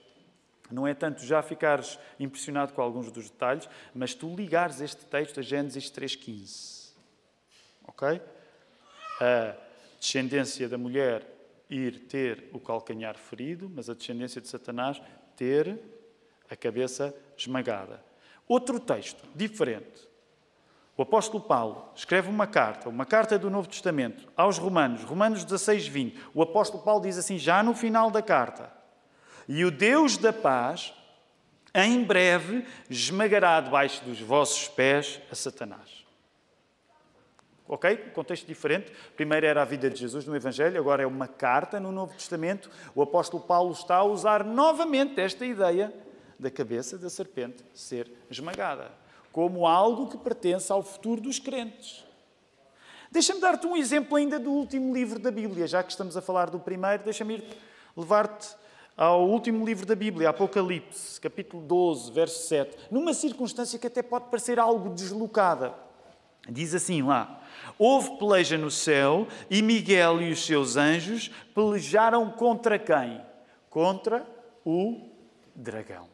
não 0.70 0.86
é 0.86 0.92
tanto 0.92 1.24
já 1.24 1.40
ficares 1.40 1.98
impressionado 2.18 2.74
com 2.74 2.82
alguns 2.82 3.10
dos 3.10 3.30
detalhes, 3.30 3.68
mas 3.94 4.14
tu 4.14 4.34
ligares 4.34 4.80
este 4.80 5.06
texto 5.06 5.40
a 5.40 5.42
Gênesis 5.42 5.90
3,15. 5.90 6.92
Ok? 7.86 8.20
A 9.20 9.67
descendência 9.98 10.68
da 10.68 10.78
mulher 10.78 11.26
ir 11.68 12.06
ter 12.08 12.48
o 12.52 12.58
calcanhar 12.58 13.16
ferido, 13.16 13.70
mas 13.74 13.90
a 13.90 13.94
descendência 13.94 14.40
de 14.40 14.48
Satanás 14.48 15.00
ter 15.36 15.78
a 16.50 16.56
cabeça 16.56 17.14
esmagada. 17.36 18.02
Outro 18.46 18.80
texto, 18.80 19.24
diferente. 19.34 20.08
O 20.96 21.02
apóstolo 21.02 21.42
Paulo 21.42 21.92
escreve 21.94 22.28
uma 22.28 22.46
carta, 22.46 22.88
uma 22.88 23.06
carta 23.06 23.38
do 23.38 23.50
Novo 23.50 23.68
Testamento, 23.68 24.26
aos 24.36 24.58
Romanos, 24.58 25.04
Romanos 25.04 25.44
16, 25.44 25.86
20. 25.86 26.18
O 26.34 26.42
apóstolo 26.42 26.82
Paulo 26.82 27.02
diz 27.02 27.16
assim, 27.16 27.38
já 27.38 27.62
no 27.62 27.74
final 27.74 28.10
da 28.10 28.20
carta: 28.20 28.72
E 29.46 29.64
o 29.64 29.70
Deus 29.70 30.16
da 30.16 30.32
paz, 30.32 30.92
em 31.72 32.02
breve, 32.02 32.66
esmagará 32.90 33.60
debaixo 33.60 34.04
dos 34.04 34.20
vossos 34.20 34.66
pés 34.66 35.20
a 35.30 35.36
Satanás. 35.36 36.07
Ok? 37.68 37.96
Contexto 38.14 38.46
diferente. 38.46 38.90
Primeiro 39.14 39.46
era 39.46 39.62
a 39.62 39.64
vida 39.64 39.90
de 39.90 40.00
Jesus 40.00 40.24
no 40.24 40.34
Evangelho, 40.34 40.80
agora 40.80 41.02
é 41.02 41.06
uma 41.06 41.28
carta 41.28 41.78
no 41.78 41.92
Novo 41.92 42.14
Testamento. 42.14 42.70
O 42.94 43.02
apóstolo 43.02 43.42
Paulo 43.42 43.72
está 43.72 43.96
a 43.96 44.04
usar 44.04 44.42
novamente 44.42 45.20
esta 45.20 45.44
ideia 45.44 45.92
da 46.38 46.50
cabeça 46.50 46.96
da 46.96 47.10
serpente 47.10 47.62
ser 47.74 48.10
esmagada 48.30 48.90
como 49.38 49.66
algo 49.66 50.08
que 50.08 50.16
pertence 50.16 50.72
ao 50.72 50.82
futuro 50.82 51.20
dos 51.20 51.38
crentes. 51.38 52.04
Deixa-me 53.10 53.40
dar-te 53.40 53.66
um 53.66 53.76
exemplo 53.76 54.16
ainda 54.16 54.38
do 54.38 54.50
último 54.50 54.92
livro 54.92 55.18
da 55.18 55.30
Bíblia, 55.30 55.66
já 55.66 55.82
que 55.82 55.90
estamos 55.90 56.16
a 56.16 56.20
falar 56.20 56.50
do 56.50 56.58
primeiro, 56.58 57.04
deixa-me 57.04 57.42
levar-te 57.96 58.48
ao 58.96 59.28
último 59.28 59.64
livro 59.64 59.86
da 59.86 59.94
Bíblia, 59.94 60.30
Apocalipse, 60.30 61.20
capítulo 61.20 61.62
12, 61.62 62.10
verso 62.10 62.48
7, 62.48 62.76
numa 62.90 63.14
circunstância 63.14 63.78
que 63.78 63.86
até 63.86 64.02
pode 64.02 64.24
parecer 64.24 64.58
algo 64.58 64.90
deslocada. 64.90 65.72
Diz 66.48 66.74
assim 66.74 67.02
lá: 67.02 67.40
Houve 67.78 68.18
peleja 68.18 68.58
no 68.58 68.70
céu 68.70 69.28
e 69.48 69.62
Miguel 69.62 70.20
e 70.20 70.32
os 70.32 70.44
seus 70.44 70.76
anjos 70.76 71.30
pelejaram 71.54 72.30
contra 72.30 72.78
quem? 72.78 73.20
Contra 73.70 74.26
o 74.64 75.08
dragão. 75.54 76.08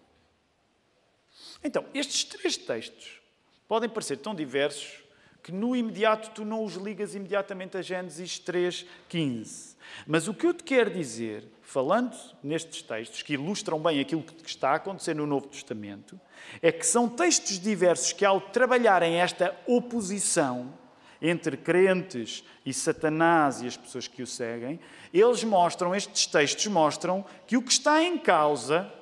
Então, 1.63 1.85
estes 1.95 2.25
três 2.25 2.57
textos 2.57 3.21
podem 3.67 3.89
parecer 3.89 4.19
tão 4.19 4.35
diversos 4.35 5.03
que 5.43 5.53
no 5.53 5.77
imediato 5.77 6.31
tu 6.31 6.45
não 6.45 6.65
os 6.65 6.75
ligas 6.75 7.15
imediatamente 7.15 7.77
a 7.77 7.83
Gênesis 7.83 8.39
3:15. 8.39 9.77
Mas 10.07 10.27
o 10.27 10.33
que 10.33 10.47
eu 10.47 10.55
te 10.55 10.65
quero 10.65 10.91
dizer, 10.91 11.45
falando 11.61 12.17
nestes 12.43 12.83
textos 12.83 13.23
que 13.23 13.35
ilustram 13.35 13.79
bem 13.79 14.01
aquilo 14.01 14.23
que 14.23 14.49
está 14.49 14.71
a 14.71 14.77
acontecer 14.77 15.15
no 15.15 15.27
Novo 15.27 15.49
Testamento, 15.49 16.19
é 16.63 16.73
que 16.73 16.87
são 16.87 17.09
textos 17.09 17.59
diversos 17.59 18.13
que 18.13 18.25
ao 18.25 18.41
trabalharem 18.41 19.17
esta 19.17 19.55
oposição 19.67 20.73
entre 21.21 21.57
crentes 21.57 22.45
e 22.65 22.73
Satanás 22.73 23.63
e 23.63 23.67
as 23.67 23.77
pessoas 23.77 24.09
que 24.09 24.23
o 24.23 24.27
seguem, 24.27 24.81
eles 25.13 25.45
mostram, 25.45 25.95
estes 25.95 26.27
textos 26.27 26.67
mostram 26.67 27.25
que 27.47 27.57
o 27.57 27.63
que 27.63 27.73
está 27.73 28.03
em 28.03 28.19
causa 28.19 28.93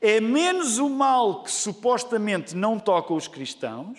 é 0.00 0.20
menos 0.20 0.78
o 0.78 0.88
mal 0.88 1.42
que 1.44 1.50
supostamente 1.50 2.56
não 2.56 2.78
toca 2.78 3.14
os 3.14 3.28
cristãos, 3.28 3.98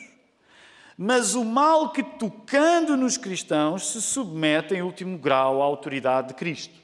mas 0.97 1.33
o 1.33 1.43
mal 1.43 1.91
que, 1.91 2.03
tocando 2.03 2.95
nos 2.95 3.17
cristãos, 3.17 3.87
se 3.87 4.01
submete 4.01 4.75
em 4.75 4.81
último 4.81 5.17
grau 5.17 5.61
à 5.61 5.65
autoridade 5.65 6.29
de 6.29 6.33
Cristo. 6.33 6.77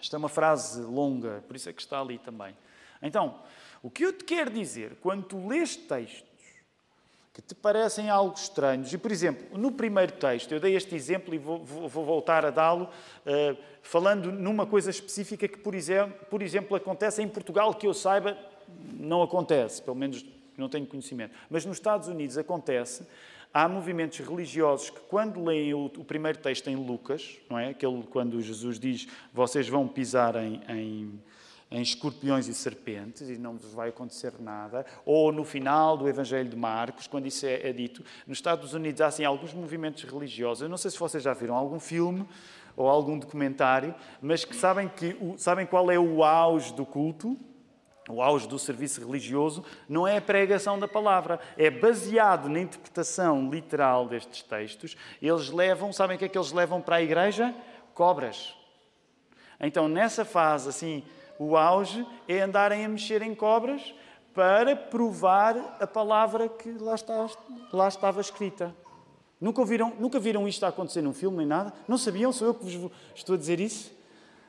Esta 0.00 0.16
é 0.16 0.18
uma 0.18 0.28
frase 0.28 0.80
longa, 0.82 1.42
por 1.46 1.56
isso 1.56 1.68
é 1.68 1.72
que 1.72 1.82
está 1.82 2.00
ali 2.00 2.18
também. 2.18 2.56
Então, 3.02 3.36
o 3.82 3.90
que 3.90 4.04
eu 4.04 4.12
te 4.12 4.24
quero 4.24 4.50
dizer, 4.50 4.96
quando 5.00 5.24
tu 5.24 5.46
lês 5.46 5.76
textos 5.76 6.33
que 7.34 7.42
te 7.42 7.52
parecem 7.52 8.08
algo 8.08 8.32
estranhos, 8.36 8.92
e 8.92 8.96
por 8.96 9.10
exemplo, 9.10 9.58
no 9.58 9.72
primeiro 9.72 10.12
texto, 10.12 10.52
eu 10.52 10.60
dei 10.60 10.76
este 10.76 10.94
exemplo 10.94 11.34
e 11.34 11.38
vou, 11.38 11.64
vou, 11.64 11.88
vou 11.88 12.04
voltar 12.04 12.46
a 12.46 12.50
dá-lo, 12.50 12.84
uh, 12.84 13.56
falando 13.82 14.30
numa 14.30 14.64
coisa 14.64 14.88
específica 14.88 15.48
que, 15.48 15.58
por 15.58 15.74
exemplo, 15.74 16.14
por 16.30 16.40
exemplo, 16.40 16.76
acontece 16.76 17.20
em 17.20 17.28
Portugal, 17.28 17.74
que 17.74 17.88
eu 17.88 17.92
saiba, 17.92 18.38
não 18.92 19.20
acontece, 19.20 19.82
pelo 19.82 19.96
menos 19.96 20.24
não 20.56 20.68
tenho 20.68 20.86
conhecimento. 20.86 21.34
Mas 21.50 21.64
nos 21.64 21.76
Estados 21.76 22.06
Unidos 22.06 22.38
acontece. 22.38 23.04
Há 23.52 23.68
movimentos 23.68 24.18
religiosos 24.20 24.90
que, 24.90 25.00
quando 25.00 25.44
leem 25.44 25.74
o, 25.74 25.86
o 25.86 26.04
primeiro 26.04 26.38
texto 26.38 26.68
em 26.68 26.76
Lucas, 26.76 27.36
não 27.50 27.58
é? 27.58 27.70
Aquele 27.70 28.02
quando 28.04 28.40
Jesus 28.40 28.78
diz: 28.78 29.08
Vocês 29.32 29.68
vão 29.68 29.86
pisar 29.88 30.36
em, 30.36 30.60
em, 30.68 31.20
em 31.74 31.82
escorpiões 31.82 32.46
e 32.46 32.54
serpentes 32.54 33.28
e 33.28 33.36
não 33.36 33.56
vos 33.56 33.72
vai 33.72 33.88
acontecer 33.88 34.32
nada. 34.38 34.86
Ou 35.04 35.32
no 35.32 35.44
final 35.44 35.96
do 35.96 36.08
Evangelho 36.08 36.48
de 36.48 36.56
Marcos, 36.56 37.08
quando 37.08 37.26
isso 37.26 37.44
é, 37.44 37.68
é 37.68 37.72
dito. 37.72 38.04
Nos 38.26 38.38
Estados 38.38 38.74
Unidos 38.74 39.00
há 39.00 39.08
assim, 39.08 39.24
alguns 39.24 39.52
movimentos 39.52 40.04
religiosos. 40.04 40.62
Eu 40.62 40.68
não 40.68 40.76
sei 40.76 40.90
se 40.92 40.98
vocês 40.98 41.22
já 41.22 41.34
viram 41.34 41.56
algum 41.56 41.80
filme 41.80 42.26
ou 42.76 42.88
algum 42.88 43.18
documentário, 43.18 43.92
mas 44.22 44.44
que 44.44 44.54
sabem, 44.54 44.88
que, 44.88 45.16
sabem 45.36 45.66
qual 45.66 45.90
é 45.90 45.98
o 45.98 46.22
auge 46.22 46.72
do 46.74 46.86
culto? 46.86 47.36
O 48.08 48.22
auge 48.22 48.46
do 48.46 48.58
serviço 48.58 49.04
religioso 49.04 49.64
não 49.88 50.06
é 50.06 50.18
a 50.18 50.22
pregação 50.22 50.78
da 50.78 50.86
palavra, 50.86 51.40
é 51.56 51.70
baseado 51.70 52.48
na 52.48 52.60
interpretação 52.60 53.50
literal 53.50 54.06
destes 54.06 54.42
textos. 54.42 54.96
Eles 55.20 55.50
levam, 55.50 55.92
sabem 55.92 56.14
o 56.14 56.18
que 56.18 56.26
é 56.26 56.28
que 56.28 56.38
eles 56.38 56.52
levam 56.52 56.80
para 56.80 56.96
a 56.96 57.02
igreja? 57.02 57.52
Cobras. 57.94 58.54
Então, 59.58 59.88
nessa 59.88 60.24
fase, 60.24 60.68
assim, 60.68 61.02
o 61.38 61.56
auge 61.56 62.06
é 62.28 62.40
andarem 62.40 62.84
a 62.84 62.88
mexer 62.88 63.22
em 63.22 63.34
cobras 63.34 63.94
para 64.34 64.74
provar 64.74 65.76
a 65.80 65.86
palavra 65.86 66.48
que 66.48 66.72
lá, 66.72 66.94
está, 66.94 67.28
lá 67.72 67.88
estava 67.88 68.20
escrita. 68.20 68.74
Nunca, 69.40 69.64
viram, 69.64 69.92
nunca 69.98 70.18
viram 70.18 70.48
isto 70.48 70.64
acontecer 70.64 71.02
num 71.02 71.12
filme 71.12 71.38
nem 71.38 71.46
nada? 71.46 71.72
Não 71.86 71.98
sabiam? 71.98 72.32
Sou 72.32 72.48
eu 72.48 72.54
que 72.54 72.64
vos 72.64 72.90
estou 73.14 73.34
a 73.34 73.38
dizer 73.38 73.60
isso? 73.60 73.92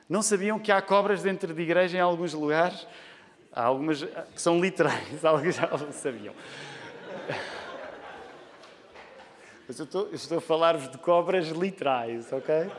Não 0.08 0.22
sabiam 0.22 0.58
que 0.58 0.72
há 0.72 0.80
cobras 0.80 1.22
dentro 1.22 1.52
de 1.52 1.62
igreja 1.62 1.98
em 1.98 2.00
alguns 2.00 2.32
lugares? 2.32 2.86
Há 3.52 3.64
algumas 3.64 4.02
que 4.02 4.40
são 4.40 4.60
literais, 4.60 5.22
alguns 5.24 5.54
já 5.54 5.68
sabiam. 5.92 6.34
Mas 9.68 9.78
eu 9.78 9.84
estou, 9.84 10.02
eu 10.06 10.14
estou 10.14 10.38
a 10.38 10.40
falar-vos 10.40 10.88
de 10.88 10.98
cobras 10.98 11.48
literais, 11.48 12.32
ok? 12.32 12.70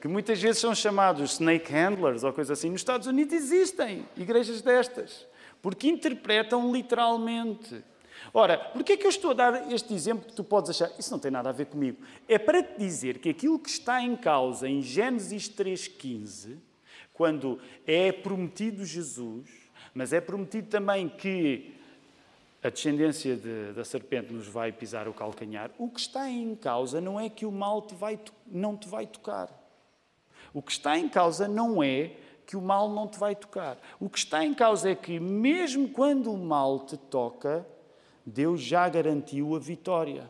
Que 0.00 0.08
muitas 0.08 0.40
vezes 0.40 0.60
são 0.60 0.74
chamados 0.74 1.32
snake 1.32 1.70
handlers 1.70 2.24
ou 2.24 2.32
coisa 2.32 2.54
assim. 2.54 2.70
Nos 2.70 2.80
Estados 2.80 3.06
Unidos 3.06 3.34
existem 3.34 4.06
igrejas 4.16 4.62
destas, 4.62 5.26
porque 5.60 5.88
interpretam 5.88 6.72
literalmente. 6.72 7.84
Ora, 8.32 8.58
porquê 8.58 8.92
é 8.92 8.96
que 8.96 9.06
eu 9.06 9.10
estou 9.10 9.32
a 9.32 9.34
dar 9.34 9.72
este 9.72 9.92
exemplo 9.92 10.26
que 10.26 10.34
tu 10.34 10.42
podes 10.42 10.70
achar, 10.70 10.90
isso 10.98 11.10
não 11.10 11.18
tem 11.18 11.30
nada 11.30 11.50
a 11.50 11.52
ver 11.52 11.66
comigo? 11.66 11.98
É 12.26 12.38
para 12.38 12.62
te 12.62 12.78
dizer 12.78 13.18
que 13.18 13.28
aquilo 13.28 13.58
que 13.58 13.68
está 13.68 14.00
em 14.02 14.16
causa 14.16 14.68
em 14.68 14.80
Gênesis 14.80 15.48
3,15, 15.50 16.56
quando 17.12 17.60
é 17.86 18.10
prometido 18.10 18.84
Jesus, 18.84 19.50
mas 19.92 20.12
é 20.12 20.20
prometido 20.20 20.68
também 20.68 21.08
que 21.08 21.74
a 22.62 22.70
descendência 22.70 23.36
de, 23.36 23.72
da 23.72 23.84
serpente 23.84 24.32
nos 24.32 24.46
vai 24.46 24.70
pisar 24.70 25.08
o 25.08 25.14
calcanhar, 25.14 25.70
o 25.78 25.90
que 25.90 26.00
está 26.00 26.28
em 26.28 26.54
causa 26.54 27.00
não 27.00 27.18
é 27.18 27.28
que 27.28 27.44
o 27.44 27.52
mal 27.52 27.82
te 27.82 27.94
vai, 27.94 28.18
não 28.46 28.76
te 28.76 28.88
vai 28.88 29.06
tocar. 29.06 29.59
O 30.52 30.62
que 30.62 30.72
está 30.72 30.98
em 30.98 31.08
causa 31.08 31.46
não 31.46 31.82
é 31.82 32.16
que 32.46 32.56
o 32.56 32.62
mal 32.62 32.88
não 32.88 33.06
te 33.06 33.18
vai 33.18 33.34
tocar. 33.36 33.78
O 34.00 34.08
que 34.08 34.18
está 34.18 34.44
em 34.44 34.52
causa 34.52 34.90
é 34.90 34.94
que, 34.94 35.20
mesmo 35.20 35.88
quando 35.88 36.32
o 36.32 36.36
mal 36.36 36.80
te 36.80 36.96
toca, 36.96 37.64
Deus 38.26 38.60
já 38.60 38.88
garantiu 38.88 39.54
a 39.54 39.58
vitória. 39.58 40.28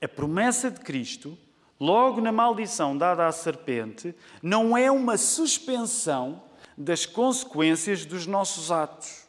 A 0.00 0.06
promessa 0.06 0.70
de 0.70 0.80
Cristo, 0.80 1.36
logo 1.80 2.20
na 2.20 2.30
maldição 2.30 2.96
dada 2.96 3.26
à 3.26 3.32
serpente, 3.32 4.14
não 4.40 4.76
é 4.76 4.88
uma 4.90 5.16
suspensão 5.16 6.42
das 6.78 7.06
consequências 7.06 8.04
dos 8.04 8.26
nossos 8.26 8.70
atos 8.70 9.25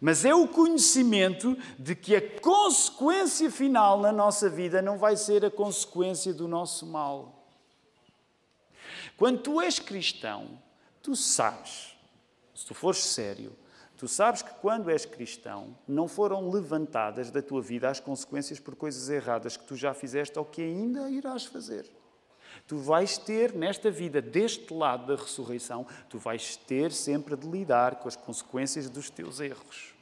mas 0.00 0.24
é 0.24 0.34
o 0.34 0.48
conhecimento 0.48 1.56
de 1.78 1.94
que 1.94 2.16
a 2.16 2.40
consequência 2.40 3.50
final 3.50 4.00
na 4.00 4.10
nossa 4.10 4.48
vida 4.48 4.80
não 4.80 4.96
vai 4.96 5.16
ser 5.16 5.44
a 5.44 5.50
consequência 5.50 6.32
do 6.32 6.48
nosso 6.48 6.86
mal. 6.86 7.44
Quando 9.16 9.42
tu 9.42 9.60
és 9.60 9.78
cristão, 9.78 10.58
tu 11.02 11.14
sabes, 11.14 11.94
se 12.54 12.64
tu 12.64 12.72
fores 12.72 13.04
sério, 13.04 13.52
tu 13.98 14.08
sabes 14.08 14.40
que 14.40 14.54
quando 14.54 14.88
és 14.88 15.04
cristão, 15.04 15.76
não 15.86 16.08
foram 16.08 16.48
levantadas 16.48 17.30
da 17.30 17.42
tua 17.42 17.60
vida 17.60 17.90
as 17.90 18.00
consequências 18.00 18.58
por 18.58 18.74
coisas 18.74 19.10
erradas 19.10 19.58
que 19.58 19.64
tu 19.64 19.76
já 19.76 19.92
fizeste 19.92 20.38
ou 20.38 20.44
que 20.46 20.62
ainda 20.62 21.10
irás 21.10 21.44
fazer. 21.44 21.99
Tu 22.70 22.76
vais 22.76 23.18
ter, 23.18 23.52
nesta 23.52 23.90
vida, 23.90 24.22
deste 24.22 24.72
lado 24.72 25.04
da 25.04 25.20
ressurreição, 25.20 25.84
tu 26.08 26.18
vais 26.18 26.54
ter 26.54 26.92
sempre 26.92 27.34
de 27.34 27.44
lidar 27.44 27.96
com 27.96 28.06
as 28.06 28.14
consequências 28.14 28.88
dos 28.88 29.10
teus 29.10 29.40
erros. 29.40 29.92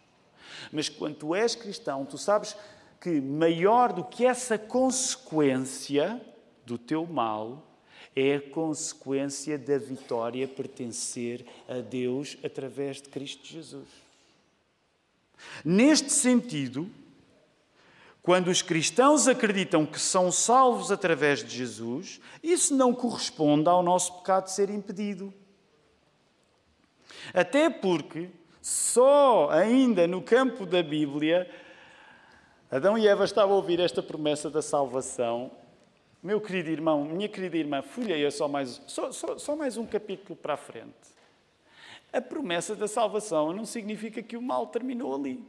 Mas 0.70 0.86
quando 0.86 1.14
tu 1.14 1.34
és 1.34 1.54
cristão, 1.54 2.04
tu 2.04 2.18
sabes 2.18 2.54
que 3.00 3.22
maior 3.22 3.90
do 3.90 4.04
que 4.04 4.26
essa 4.26 4.58
consequência 4.58 6.20
do 6.66 6.76
teu 6.76 7.06
mal 7.06 7.66
é 8.14 8.34
a 8.34 8.50
consequência 8.50 9.58
da 9.58 9.78
vitória 9.78 10.46
pertencer 10.46 11.46
a 11.66 11.80
Deus 11.80 12.36
através 12.44 13.00
de 13.00 13.08
Cristo 13.08 13.46
Jesus. 13.46 13.88
Neste 15.64 16.12
sentido, 16.12 16.86
quando 18.28 18.48
os 18.48 18.60
cristãos 18.60 19.26
acreditam 19.26 19.86
que 19.86 19.98
são 19.98 20.30
salvos 20.30 20.92
através 20.92 21.42
de 21.42 21.48
Jesus, 21.48 22.20
isso 22.42 22.76
não 22.76 22.92
corresponde 22.92 23.66
ao 23.70 23.82
nosso 23.82 24.18
pecado 24.18 24.48
ser 24.48 24.68
impedido. 24.68 25.32
Até 27.32 27.70
porque 27.70 28.28
só 28.60 29.48
ainda 29.48 30.06
no 30.06 30.20
campo 30.20 30.66
da 30.66 30.82
Bíblia, 30.82 31.50
Adão 32.70 32.98
e 32.98 33.08
Eva 33.08 33.24
estavam 33.24 33.54
a 33.54 33.56
ouvir 33.56 33.80
esta 33.80 34.02
promessa 34.02 34.50
da 34.50 34.60
salvação. 34.60 35.50
Meu 36.22 36.38
querido 36.38 36.68
irmão, 36.68 37.06
minha 37.06 37.30
querida 37.30 37.56
irmã, 37.56 37.80
folheia 37.80 38.30
só 38.30 38.46
mais, 38.46 38.78
só, 38.86 39.10
só, 39.10 39.38
só 39.38 39.56
mais 39.56 39.78
um 39.78 39.86
capítulo 39.86 40.36
para 40.36 40.52
a 40.52 40.58
frente. 40.58 41.16
A 42.12 42.20
promessa 42.20 42.76
da 42.76 42.86
salvação 42.86 43.54
não 43.54 43.64
significa 43.64 44.22
que 44.22 44.36
o 44.36 44.42
mal 44.42 44.66
terminou 44.66 45.14
ali. 45.14 45.42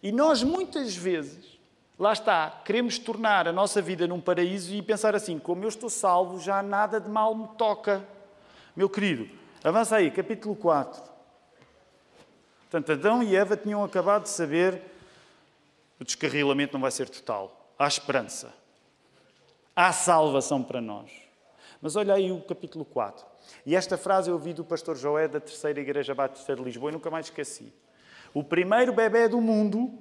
E 0.00 0.12
nós 0.12 0.44
muitas 0.44 0.94
vezes 0.94 1.60
Lá 1.98 2.12
está, 2.12 2.62
queremos 2.64 2.98
tornar 2.98 3.46
a 3.46 3.52
nossa 3.52 3.82
vida 3.82 4.06
num 4.06 4.20
paraíso 4.20 4.74
e 4.74 4.82
pensar 4.82 5.14
assim: 5.14 5.38
como 5.38 5.64
eu 5.64 5.68
estou 5.68 5.90
salvo, 5.90 6.40
já 6.40 6.62
nada 6.62 7.00
de 7.00 7.08
mal 7.08 7.34
me 7.34 7.48
toca. 7.56 8.04
Meu 8.74 8.88
querido, 8.88 9.28
avança 9.62 9.96
aí, 9.96 10.10
capítulo 10.10 10.56
4. 10.56 11.02
Portanto, 12.62 12.92
Adão 12.92 13.22
e 13.22 13.36
Eva 13.36 13.56
tinham 13.56 13.84
acabado 13.84 14.22
de 14.22 14.30
saber 14.30 14.82
o 16.02 16.04
descarrilamento 16.04 16.72
não 16.72 16.80
vai 16.80 16.90
ser 16.90 17.08
total. 17.08 17.70
Há 17.78 17.86
esperança. 17.86 18.52
Há 19.76 19.92
salvação 19.92 20.60
para 20.60 20.80
nós. 20.80 21.12
Mas 21.80 21.94
olha 21.94 22.14
aí 22.14 22.32
o 22.32 22.40
capítulo 22.42 22.84
4. 22.84 23.24
E 23.64 23.76
esta 23.76 23.96
frase 23.96 24.28
eu 24.28 24.34
ouvi 24.34 24.52
do 24.52 24.64
pastor 24.64 24.96
Joé 24.96 25.28
da 25.28 25.38
Terceira 25.38 25.80
Igreja 25.80 26.12
Batista 26.12 26.56
de 26.56 26.62
Lisboa 26.62 26.90
e 26.90 26.94
nunca 26.94 27.08
mais 27.08 27.26
esqueci. 27.26 27.72
O 28.34 28.42
primeiro 28.42 28.92
bebê 28.92 29.28
do 29.28 29.40
mundo 29.40 29.96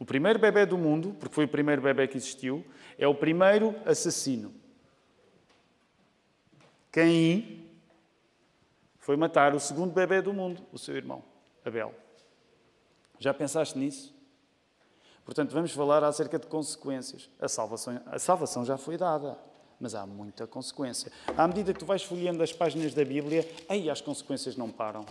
o 0.00 0.04
primeiro 0.04 0.38
bebê 0.38 0.64
do 0.64 0.78
mundo, 0.78 1.14
porque 1.20 1.34
foi 1.34 1.44
o 1.44 1.48
primeiro 1.48 1.82
bebê 1.82 2.08
que 2.08 2.16
existiu, 2.16 2.64
é 2.98 3.06
o 3.06 3.14
primeiro 3.14 3.76
assassino. 3.84 4.50
Caim 6.90 7.68
foi 8.98 9.14
matar 9.14 9.54
o 9.54 9.60
segundo 9.60 9.92
bebê 9.92 10.22
do 10.22 10.32
mundo, 10.32 10.62
o 10.72 10.78
seu 10.78 10.96
irmão, 10.96 11.22
Abel. 11.64 11.94
Já 13.18 13.34
pensaste 13.34 13.78
nisso? 13.78 14.18
Portanto, 15.22 15.52
vamos 15.52 15.70
falar 15.72 16.02
acerca 16.02 16.38
de 16.38 16.46
consequências. 16.46 17.28
A 17.38 17.46
salvação, 17.46 18.00
a 18.06 18.18
salvação 18.18 18.64
já 18.64 18.78
foi 18.78 18.96
dada, 18.96 19.38
mas 19.78 19.94
há 19.94 20.06
muita 20.06 20.46
consequência. 20.46 21.12
À 21.36 21.46
medida 21.46 21.74
que 21.74 21.78
tu 21.78 21.84
vais 21.84 22.02
folheando 22.02 22.42
as 22.42 22.54
páginas 22.54 22.94
da 22.94 23.04
Bíblia, 23.04 23.46
aí 23.68 23.90
as 23.90 24.00
consequências 24.00 24.56
não 24.56 24.70
param. 24.70 25.04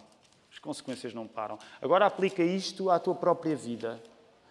As 0.52 0.58
consequências 0.58 1.13
não 1.13 1.28
param. 1.28 1.60
Agora 1.80 2.08
aplica 2.08 2.41
isto 2.41 2.89
à 2.89 2.99
tua 2.99 3.13
própria 3.13 3.56
vida. 3.56 4.02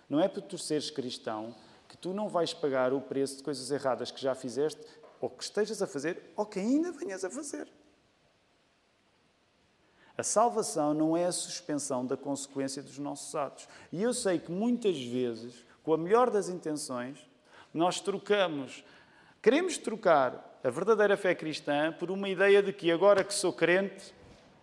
Não 0.09 0.21
é 0.21 0.29
por 0.29 0.43
tu 0.43 0.57
seres 0.57 0.91
cristão 0.91 1.55
que 1.89 1.97
tu 1.97 2.13
não 2.13 2.29
vais 2.29 2.53
pagar 2.53 2.93
o 2.93 3.01
preço 3.01 3.39
de 3.39 3.43
coisas 3.43 3.71
erradas 3.71 4.11
que 4.11 4.21
já 4.21 4.35
fizeste, 4.35 4.81
ou 5.21 5.29
que 5.29 5.43
estejas 5.43 5.83
a 5.83 5.87
fazer, 5.87 6.33
ou 6.37 6.47
que 6.47 6.59
ainda 6.59 6.93
venhas 6.93 7.25
a 7.25 7.31
fazer. 7.31 7.67
A 10.17 10.23
salvação 10.23 10.93
não 10.93 11.17
é 11.17 11.27
a 11.27 11.33
suspensão 11.33 12.05
da 12.05 12.17
consequência 12.17 12.83
dos 12.83 12.99
nossos 12.99 13.35
atos. 13.35 13.69
E 13.93 14.03
eu 14.03 14.13
sei 14.13 14.39
que 14.39 14.51
muitas 14.51 15.01
vezes, 15.01 15.65
com 15.83 15.95
a 15.95 15.99
melhor 15.99 16.29
das 16.29 16.49
intenções, 16.49 17.19
nós 17.73 18.01
trocamos, 18.01 18.85
queremos 19.41 19.79
trocar 19.79 20.59
a 20.63 20.71
verdadeira 20.71 21.17
fé 21.17 21.35
cristã 21.35 21.93
por 21.93 22.11
uma 22.11 22.29
ideia 22.29 22.63
de 22.63 22.73
que 22.73 22.91
agora 22.91 23.23
que 23.23 23.33
sou 23.33 23.53
crente, 23.53 24.13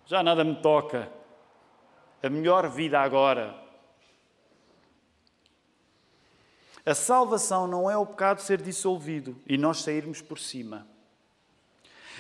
já 0.06 0.22
nada 0.22 0.44
me 0.44 0.56
toca. 0.62 1.10
A 2.22 2.30
melhor 2.30 2.70
vida 2.70 3.00
agora. 3.00 3.65
A 6.86 6.94
salvação 6.94 7.66
não 7.66 7.90
é 7.90 7.98
o 7.98 8.06
pecado 8.06 8.42
ser 8.42 8.62
dissolvido 8.62 9.36
e 9.48 9.58
nós 9.58 9.82
sairmos 9.82 10.22
por 10.22 10.38
cima. 10.38 10.88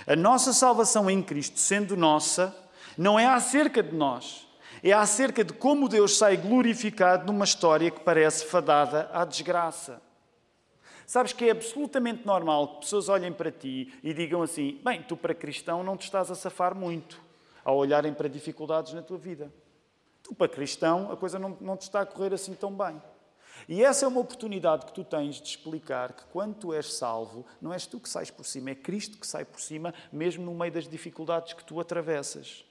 A 0.08 0.16
nossa 0.16 0.54
salvação 0.54 1.10
em 1.10 1.22
Cristo, 1.22 1.60
sendo 1.60 1.96
nossa, 1.96 2.56
não 2.98 3.20
é 3.20 3.28
acerca 3.28 3.84
de 3.84 3.96
nós, 3.96 4.48
é 4.84 4.92
acerca 4.92 5.44
de 5.44 5.54
como 5.54 5.88
Deus 5.88 6.18
sai 6.18 6.36
glorificado 6.38 7.26
numa 7.26 7.46
história 7.46 7.92
que 7.92 8.00
parece 8.00 8.46
fadada 8.46 9.10
à 9.14 9.24
desgraça. 9.24 10.02
Sabes 11.06 11.34
que 11.34 11.46
é 11.46 11.52
absolutamente 11.52 12.26
normal 12.26 12.68
que 12.68 12.80
pessoas 12.82 13.10
olhem 13.10 13.32
para 13.32 13.52
ti 13.52 13.94
e 14.04 14.14
digam 14.14 14.42
assim: 14.42 14.80
bem, 14.84 15.04
tu 15.04 15.16
para 15.16 15.36
cristão 15.36 15.84
não 15.84 15.96
te 15.96 16.04
estás 16.04 16.32
a 16.32 16.36
safar 16.36 16.74
muito 16.74 17.22
ao 17.64 17.78
olharem 17.78 18.14
para 18.14 18.28
dificuldades 18.28 18.94
na 18.94 19.04
tua 19.04 19.18
vida. 19.18 19.52
Tu 20.24 20.34
para 20.34 20.48
cristão 20.48 21.12
a 21.12 21.18
coisa 21.18 21.38
não, 21.38 21.56
não 21.62 21.78
te 21.78 21.84
está 21.84 22.02
a 22.02 22.06
correr 22.06 22.34
assim 22.34 22.56
tão 22.56 22.72
bem. 22.72 23.00
E 23.68 23.84
essa 23.84 24.06
é 24.06 24.08
uma 24.08 24.20
oportunidade 24.20 24.86
que 24.86 24.94
tu 24.94 25.04
tens 25.04 25.36
de 25.36 25.48
explicar 25.50 26.14
que 26.14 26.24
quando 26.26 26.56
tu 26.56 26.74
és 26.74 26.94
salvo, 26.94 27.46
não 27.62 27.74
és 27.74 27.86
tu 27.86 28.00
que 28.00 28.10
sais 28.10 28.30
por 28.30 28.46
cima, 28.46 28.70
é 28.70 28.76
Cristo 28.76 29.18
que 29.18 29.26
sai 29.26 29.44
por 29.44 29.60
cima, 29.60 29.94
mesmo 30.12 30.46
no 30.46 30.54
meio 30.54 30.72
das 30.72 30.88
dificuldades 30.88 31.54
que 31.54 31.64
tu 31.64 31.80
atravessas. 31.80 32.64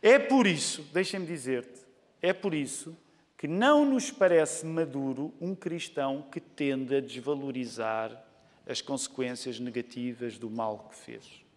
É 0.00 0.18
por 0.18 0.46
isso, 0.46 0.82
deixem-me 0.92 1.26
dizer-te, 1.26 1.80
é 2.22 2.32
por 2.32 2.54
isso 2.54 2.96
que 3.36 3.48
não 3.48 3.84
nos 3.84 4.10
parece 4.10 4.64
maduro 4.66 5.32
um 5.40 5.54
cristão 5.54 6.22
que 6.30 6.40
tende 6.40 6.96
a 6.96 7.00
desvalorizar 7.00 8.24
as 8.66 8.80
consequências 8.80 9.58
negativas 9.58 10.38
do 10.38 10.50
mal 10.50 10.88
que 10.90 10.96
fez. 10.96 11.47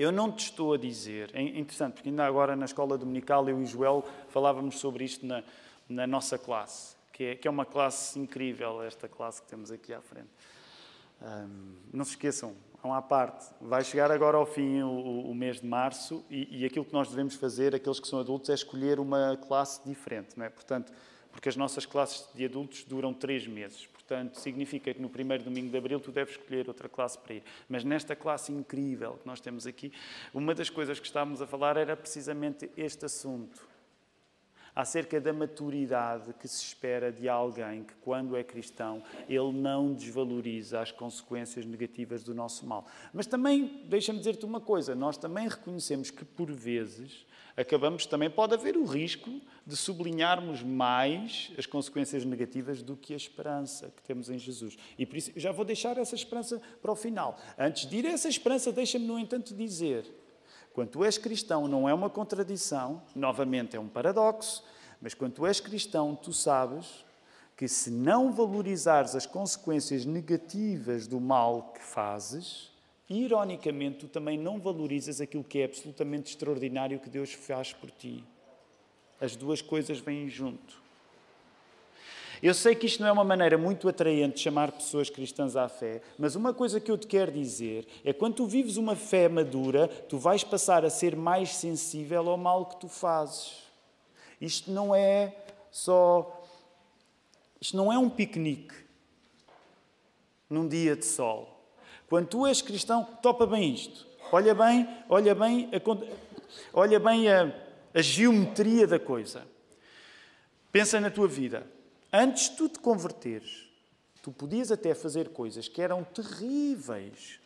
Eu 0.00 0.10
não 0.10 0.32
te 0.32 0.46
estou 0.46 0.72
a 0.72 0.78
dizer, 0.78 1.30
é 1.34 1.42
interessante, 1.42 1.92
porque 1.92 2.08
ainda 2.08 2.24
agora 2.24 2.56
na 2.56 2.64
escola 2.64 2.96
dominical 2.96 3.46
eu 3.50 3.60
e 3.60 3.66
Joel 3.66 4.02
falávamos 4.30 4.78
sobre 4.78 5.04
isto 5.04 5.26
na, 5.26 5.44
na 5.86 6.06
nossa 6.06 6.38
classe, 6.38 6.96
que 7.12 7.24
é, 7.24 7.34
que 7.36 7.46
é 7.46 7.50
uma 7.50 7.66
classe 7.66 8.18
incrível, 8.18 8.82
esta 8.82 9.06
classe 9.06 9.42
que 9.42 9.48
temos 9.48 9.70
aqui 9.70 9.92
à 9.92 10.00
frente. 10.00 10.30
Um, 11.20 11.74
não 11.92 12.06
se 12.06 12.12
esqueçam, 12.12 12.56
vão 12.82 12.94
à 12.94 13.02
parte. 13.02 13.44
Vai 13.60 13.84
chegar 13.84 14.10
agora 14.10 14.38
ao 14.38 14.46
fim 14.46 14.80
o, 14.80 15.30
o 15.30 15.34
mês 15.34 15.60
de 15.60 15.66
março 15.66 16.24
e, 16.30 16.62
e, 16.62 16.64
aquilo 16.64 16.86
que 16.86 16.94
nós 16.94 17.10
devemos 17.10 17.34
fazer, 17.34 17.74
aqueles 17.74 18.00
que 18.00 18.08
são 18.08 18.20
adultos, 18.20 18.48
é 18.48 18.54
escolher 18.54 18.98
uma 18.98 19.36
classe 19.36 19.86
diferente, 19.86 20.30
não 20.34 20.46
é? 20.46 20.48
Portanto, 20.48 20.90
porque 21.30 21.50
as 21.50 21.56
nossas 21.56 21.84
classes 21.84 22.26
de 22.34 22.46
adultos 22.46 22.84
duram 22.84 23.12
três 23.12 23.46
meses. 23.46 23.86
Portanto, 24.10 24.40
significa 24.40 24.92
que 24.92 25.00
no 25.00 25.08
primeiro 25.08 25.44
domingo 25.44 25.70
de 25.70 25.78
abril 25.78 26.00
tu 26.00 26.10
deves 26.10 26.34
escolher 26.34 26.66
outra 26.66 26.88
classe 26.88 27.16
para 27.16 27.34
ir. 27.34 27.44
Mas 27.68 27.84
nesta 27.84 28.16
classe 28.16 28.50
incrível 28.50 29.12
que 29.22 29.24
nós 29.24 29.40
temos 29.40 29.68
aqui, 29.68 29.92
uma 30.34 30.52
das 30.52 30.68
coisas 30.68 30.98
que 30.98 31.06
estávamos 31.06 31.40
a 31.40 31.46
falar 31.46 31.76
era 31.76 31.96
precisamente 31.96 32.68
este 32.76 33.04
assunto 33.04 33.68
acerca 34.74 35.20
da 35.20 35.32
maturidade 35.32 36.32
que 36.34 36.48
se 36.48 36.60
espera 36.60 37.12
de 37.12 37.28
alguém 37.28 37.84
que, 37.84 37.94
quando 38.02 38.36
é 38.36 38.42
cristão, 38.42 39.00
ele 39.28 39.52
não 39.52 39.94
desvaloriza 39.94 40.80
as 40.80 40.90
consequências 40.90 41.64
negativas 41.64 42.24
do 42.24 42.34
nosso 42.34 42.66
mal. 42.66 42.86
Mas 43.14 43.28
também, 43.28 43.84
deixa-me 43.86 44.18
dizer-te 44.18 44.44
uma 44.44 44.60
coisa, 44.60 44.92
nós 44.92 45.16
também 45.16 45.46
reconhecemos 45.46 46.10
que, 46.10 46.24
por 46.24 46.50
vezes, 46.50 47.24
acabamos, 47.60 48.06
também 48.06 48.30
pode 48.30 48.54
haver 48.54 48.76
o 48.76 48.84
risco 48.84 49.40
de 49.66 49.76
sublinharmos 49.76 50.62
mais 50.62 51.52
as 51.58 51.66
consequências 51.66 52.24
negativas 52.24 52.82
do 52.82 52.96
que 52.96 53.12
a 53.12 53.16
esperança 53.16 53.92
que 53.96 54.02
temos 54.02 54.30
em 54.30 54.38
Jesus. 54.38 54.76
E 54.98 55.04
por 55.04 55.16
isso, 55.16 55.32
já 55.36 55.52
vou 55.52 55.64
deixar 55.64 55.98
essa 55.98 56.14
esperança 56.14 56.60
para 56.80 56.92
o 56.92 56.96
final. 56.96 57.38
Antes 57.58 57.86
de 57.86 57.96
ir 57.96 58.06
a 58.06 58.10
essa 58.10 58.28
esperança, 58.28 58.72
deixa-me, 58.72 59.06
no 59.06 59.18
entanto, 59.18 59.54
dizer 59.54 60.04
quando 60.72 60.90
tu 60.90 61.04
és 61.04 61.18
cristão, 61.18 61.66
não 61.66 61.88
é 61.88 61.92
uma 61.92 62.08
contradição, 62.08 63.02
novamente 63.14 63.76
é 63.76 63.80
um 63.80 63.88
paradoxo, 63.88 64.64
mas 65.00 65.14
quando 65.14 65.34
tu 65.34 65.46
és 65.46 65.58
cristão, 65.58 66.14
tu 66.14 66.32
sabes 66.32 67.04
que 67.56 67.66
se 67.66 67.90
não 67.90 68.32
valorizares 68.32 69.14
as 69.14 69.26
consequências 69.26 70.04
negativas 70.04 71.06
do 71.06 71.20
mal 71.20 71.72
que 71.74 71.82
fazes, 71.82 72.69
ironicamente, 73.10 73.98
tu 73.98 74.08
também 74.08 74.38
não 74.38 74.60
valorizas 74.60 75.20
aquilo 75.20 75.42
que 75.42 75.58
é 75.58 75.64
absolutamente 75.64 76.30
extraordinário 76.30 77.00
que 77.00 77.10
Deus 77.10 77.32
faz 77.32 77.72
por 77.72 77.90
ti. 77.90 78.24
As 79.20 79.34
duas 79.34 79.60
coisas 79.60 79.98
vêm 79.98 80.30
junto. 80.30 80.80
Eu 82.42 82.54
sei 82.54 82.74
que 82.74 82.86
isto 82.86 83.02
não 83.02 83.08
é 83.08 83.12
uma 83.12 83.24
maneira 83.24 83.58
muito 83.58 83.86
atraente 83.86 84.36
de 84.36 84.40
chamar 84.40 84.72
pessoas 84.72 85.10
cristãs 85.10 85.56
à 85.56 85.68
fé, 85.68 86.00
mas 86.18 86.36
uma 86.36 86.54
coisa 86.54 86.80
que 86.80 86.90
eu 86.90 86.96
te 86.96 87.06
quero 87.06 87.30
dizer 87.30 87.86
é 88.02 88.14
que 88.14 88.18
quando 88.18 88.36
tu 88.36 88.46
vives 88.46 88.78
uma 88.78 88.96
fé 88.96 89.28
madura, 89.28 89.88
tu 89.88 90.16
vais 90.16 90.42
passar 90.42 90.82
a 90.84 90.88
ser 90.88 91.14
mais 91.14 91.54
sensível 91.54 92.30
ao 92.30 92.38
mal 92.38 92.64
que 92.64 92.76
tu 92.76 92.88
fazes. 92.88 93.58
Isto 94.40 94.70
não 94.70 94.94
é 94.94 95.36
só. 95.70 96.42
Isto 97.60 97.76
não 97.76 97.92
é 97.92 97.98
um 97.98 98.08
piquenique 98.08 98.74
num 100.48 100.66
dia 100.66 100.96
de 100.96 101.04
sol. 101.04 101.49
Quando 102.10 102.26
tu 102.26 102.44
és 102.44 102.60
cristão, 102.60 103.04
topa 103.22 103.46
bem 103.46 103.72
isto. 103.72 104.04
Olha 104.32 104.52
bem, 104.52 104.88
olha 105.08 105.32
bem 105.32 105.70
a, 105.72 106.76
olha 106.76 106.98
bem 106.98 107.30
a, 107.30 107.54
a 107.94 108.02
geometria 108.02 108.84
da 108.84 108.98
coisa. 108.98 109.46
Pensa 110.72 110.98
na 111.00 111.08
tua 111.08 111.28
vida. 111.28 111.64
Antes 112.12 112.50
de 112.50 112.56
tu 112.56 112.68
te 112.68 112.80
converteres, 112.80 113.68
tu 114.20 114.32
podias 114.32 114.72
até 114.72 114.92
fazer 114.92 115.28
coisas 115.28 115.68
que 115.68 115.80
eram 115.80 116.02
terríveis 116.02 117.38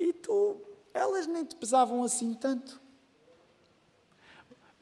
e 0.00 0.10
tu, 0.10 0.58
elas 0.94 1.26
nem 1.26 1.44
te 1.44 1.54
pesavam 1.54 2.02
assim 2.02 2.32
tanto. 2.32 2.80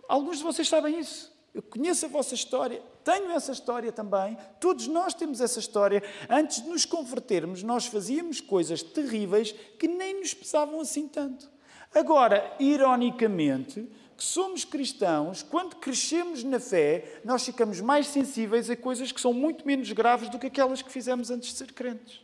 Alguns 0.09 0.39
de 0.39 0.45
vocês 0.45 0.69
sabem 0.69 1.01
isso. 1.01 1.34
Eu 1.55 1.63
conheço 1.63 2.05
a 2.05 2.09
vossa 2.09 2.35
história, 2.35 2.83
tenho 3.05 3.31
essa 3.31 3.53
história 3.53 3.93
também. 3.93 4.37
Todos 4.59 4.89
nós 4.89 5.15
temos 5.15 5.41
essa 5.41 5.61
história. 5.61 6.03
Antes 6.29 6.61
de 6.61 6.69
nos 6.69 6.85
convertermos, 6.85 7.63
nós 7.63 7.87
fazíamos 7.87 8.41
coisas 8.41 8.83
terríveis 8.83 9.53
que 9.79 9.87
nem 9.87 10.19
nos 10.19 10.35
pesavam 10.35 10.81
assim 10.81 11.07
tanto. 11.07 11.49
Agora, 11.95 12.57
ironicamente, 12.59 13.89
que 14.17 14.25
somos 14.25 14.65
cristãos, 14.65 15.45
quando 15.45 15.77
crescemos 15.77 16.43
na 16.43 16.59
fé, 16.59 17.21
nós 17.25 17.45
ficamos 17.45 17.81
mais 17.81 18.09
sensíveis 18.09 18.69
a 18.69 18.75
coisas 18.75 19.13
que 19.13 19.21
são 19.21 19.33
muito 19.33 19.65
menos 19.65 19.93
graves 19.93 20.29
do 20.29 20.41
que 20.41 20.49
aquelas 20.49 20.83
que 20.83 20.91
fizemos 20.91 21.31
antes 21.31 21.51
de 21.51 21.55
ser 21.57 21.73
crentes. 21.73 22.21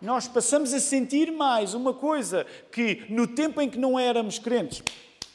Nós 0.00 0.26
passamos 0.26 0.72
a 0.72 0.80
sentir 0.80 1.30
mais 1.30 1.74
uma 1.74 1.92
coisa 1.92 2.46
que 2.72 3.04
no 3.10 3.26
tempo 3.26 3.60
em 3.60 3.68
que 3.68 3.78
não 3.78 3.98
éramos 3.98 4.38
crentes 4.38 4.82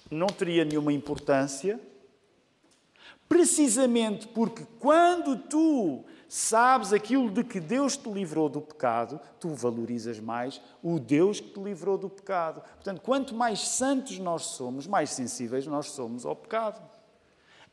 não 0.10 0.28
teria 0.28 0.64
nenhuma 0.64 0.94
importância, 0.94 1.80
precisamente 3.28 4.28
porque 4.28 4.66
quando 4.80 5.36
tu 5.36 6.06
sabes 6.30 6.92
aquilo 6.92 7.30
de 7.30 7.44
que 7.44 7.60
Deus 7.60 7.96
te 7.96 8.10
livrou 8.10 8.50
do 8.50 8.62
pecado, 8.62 9.20
tu 9.40 9.50
valorizas 9.50 10.20
mais 10.20 10.62
o 10.84 11.00
Deus 11.00 11.40
que 11.40 11.50
te 11.50 11.60
livrou 11.60 11.98
do 11.98 12.10
pecado. 12.10 12.62
Portanto, 12.62 13.02
quanto 13.02 13.36
mais 13.36 13.68
santos 13.68 14.20
nós 14.20 14.44
somos, 14.44 14.88
mais 14.88 15.12
sensíveis 15.12 15.66
nós 15.68 15.92
somos 15.92 16.26
ao 16.26 16.36
pecado. 16.36 16.82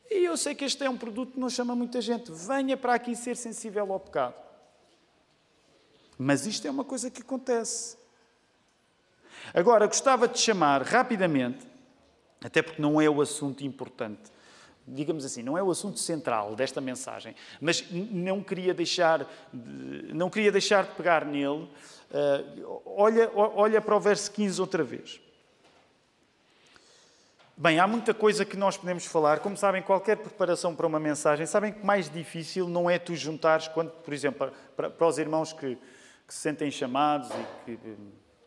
E 0.09 0.23
eu 0.23 0.37
sei 0.37 0.53
que 0.53 0.63
este 0.63 0.83
é 0.83 0.89
um 0.89 0.97
produto 0.97 1.33
que 1.33 1.39
não 1.39 1.49
chama 1.49 1.75
muita 1.75 1.99
gente. 1.99 2.31
Venha 2.31 2.77
para 2.77 2.93
aqui 2.93 3.15
ser 3.15 3.35
sensível 3.35 3.91
ao 3.91 3.99
pecado. 3.99 4.35
Mas 6.17 6.45
isto 6.45 6.67
é 6.67 6.71
uma 6.71 6.83
coisa 6.83 7.09
que 7.09 7.21
acontece. 7.21 7.97
Agora, 9.53 9.87
gostava 9.87 10.27
de 10.27 10.39
chamar 10.39 10.81
rapidamente, 10.81 11.67
até 12.43 12.61
porque 12.61 12.81
não 12.81 13.01
é 13.01 13.09
o 13.09 13.21
assunto 13.21 13.63
importante, 13.63 14.31
digamos 14.87 15.25
assim, 15.25 15.41
não 15.41 15.57
é 15.57 15.63
o 15.63 15.71
assunto 15.71 15.99
central 15.99 16.55
desta 16.55 16.79
mensagem, 16.79 17.35
mas 17.59 17.85
não 17.91 18.43
queria 18.43 18.73
deixar 18.73 19.25
de, 19.51 20.13
não 20.13 20.29
queria 20.29 20.51
deixar 20.51 20.83
de 20.83 20.91
pegar 20.91 21.25
nele. 21.25 21.67
Uh, 22.11 22.81
olha, 22.85 23.31
olha 23.33 23.81
para 23.81 23.95
o 23.95 23.99
verso 23.99 24.31
15 24.31 24.61
outra 24.61 24.83
vez. 24.83 25.19
Bem, 27.57 27.79
há 27.79 27.87
muita 27.87 28.13
coisa 28.13 28.43
que 28.43 28.57
nós 28.57 28.75
podemos 28.75 29.05
falar. 29.05 29.39
Como 29.39 29.55
sabem, 29.55 29.81
qualquer 29.81 30.17
preparação 30.17 30.75
para 30.75 30.85
uma 30.85 30.99
mensagem, 30.99 31.45
sabem 31.45 31.71
que 31.71 31.85
mais 31.85 32.09
difícil 32.09 32.67
não 32.67 32.89
é 32.89 32.99
tu 32.99 33.15
juntares, 33.15 33.67
quando, 33.69 33.91
por 33.91 34.13
exemplo, 34.13 34.51
para, 34.75 34.89
para 34.89 35.07
os 35.07 35.17
irmãos 35.17 35.53
que, 35.53 35.77
que 36.27 36.33
se 36.33 36.41
sentem 36.41 36.69
chamados 36.69 37.29
e 37.65 37.77
que 37.77 37.97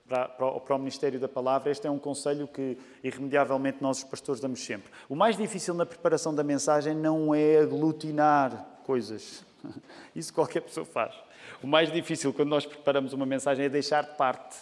para, 0.08 0.28
para, 0.28 0.74
o 0.74 0.78
Ministério 0.78 1.20
da 1.20 1.28
Palavra, 1.28 1.70
este 1.70 1.86
é 1.86 1.90
um 1.90 1.98
conselho 1.98 2.48
que, 2.48 2.78
irremediavelmente, 3.04 3.78
nós, 3.82 3.98
os 3.98 4.04
pastores, 4.04 4.40
damos 4.40 4.64
sempre. 4.64 4.90
O 5.08 5.14
mais 5.14 5.36
difícil 5.36 5.74
na 5.74 5.84
preparação 5.84 6.34
da 6.34 6.42
mensagem 6.42 6.94
não 6.94 7.34
é 7.34 7.58
aglutinar 7.58 8.80
coisas. 8.84 9.44
Isso 10.16 10.32
qualquer 10.32 10.62
pessoa 10.62 10.86
faz. 10.86 11.14
O 11.62 11.66
mais 11.66 11.92
difícil 11.92 12.32
quando 12.32 12.48
nós 12.48 12.64
preparamos 12.64 13.12
uma 13.12 13.26
mensagem 13.26 13.66
é 13.66 13.68
deixar 13.68 14.02
de 14.02 14.16
parte. 14.16 14.56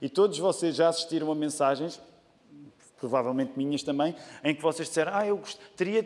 E 0.00 0.08
todos 0.08 0.38
vocês 0.38 0.76
já 0.76 0.88
assistiram 0.88 1.30
a 1.32 1.34
mensagens, 1.34 2.00
provavelmente 2.98 3.52
minhas 3.56 3.82
também, 3.82 4.14
em 4.44 4.54
que 4.54 4.62
vocês 4.62 4.88
disseram: 4.88 5.12
Ah, 5.14 5.26
eu 5.26 5.36
gost... 5.36 5.58
teria 5.76 6.02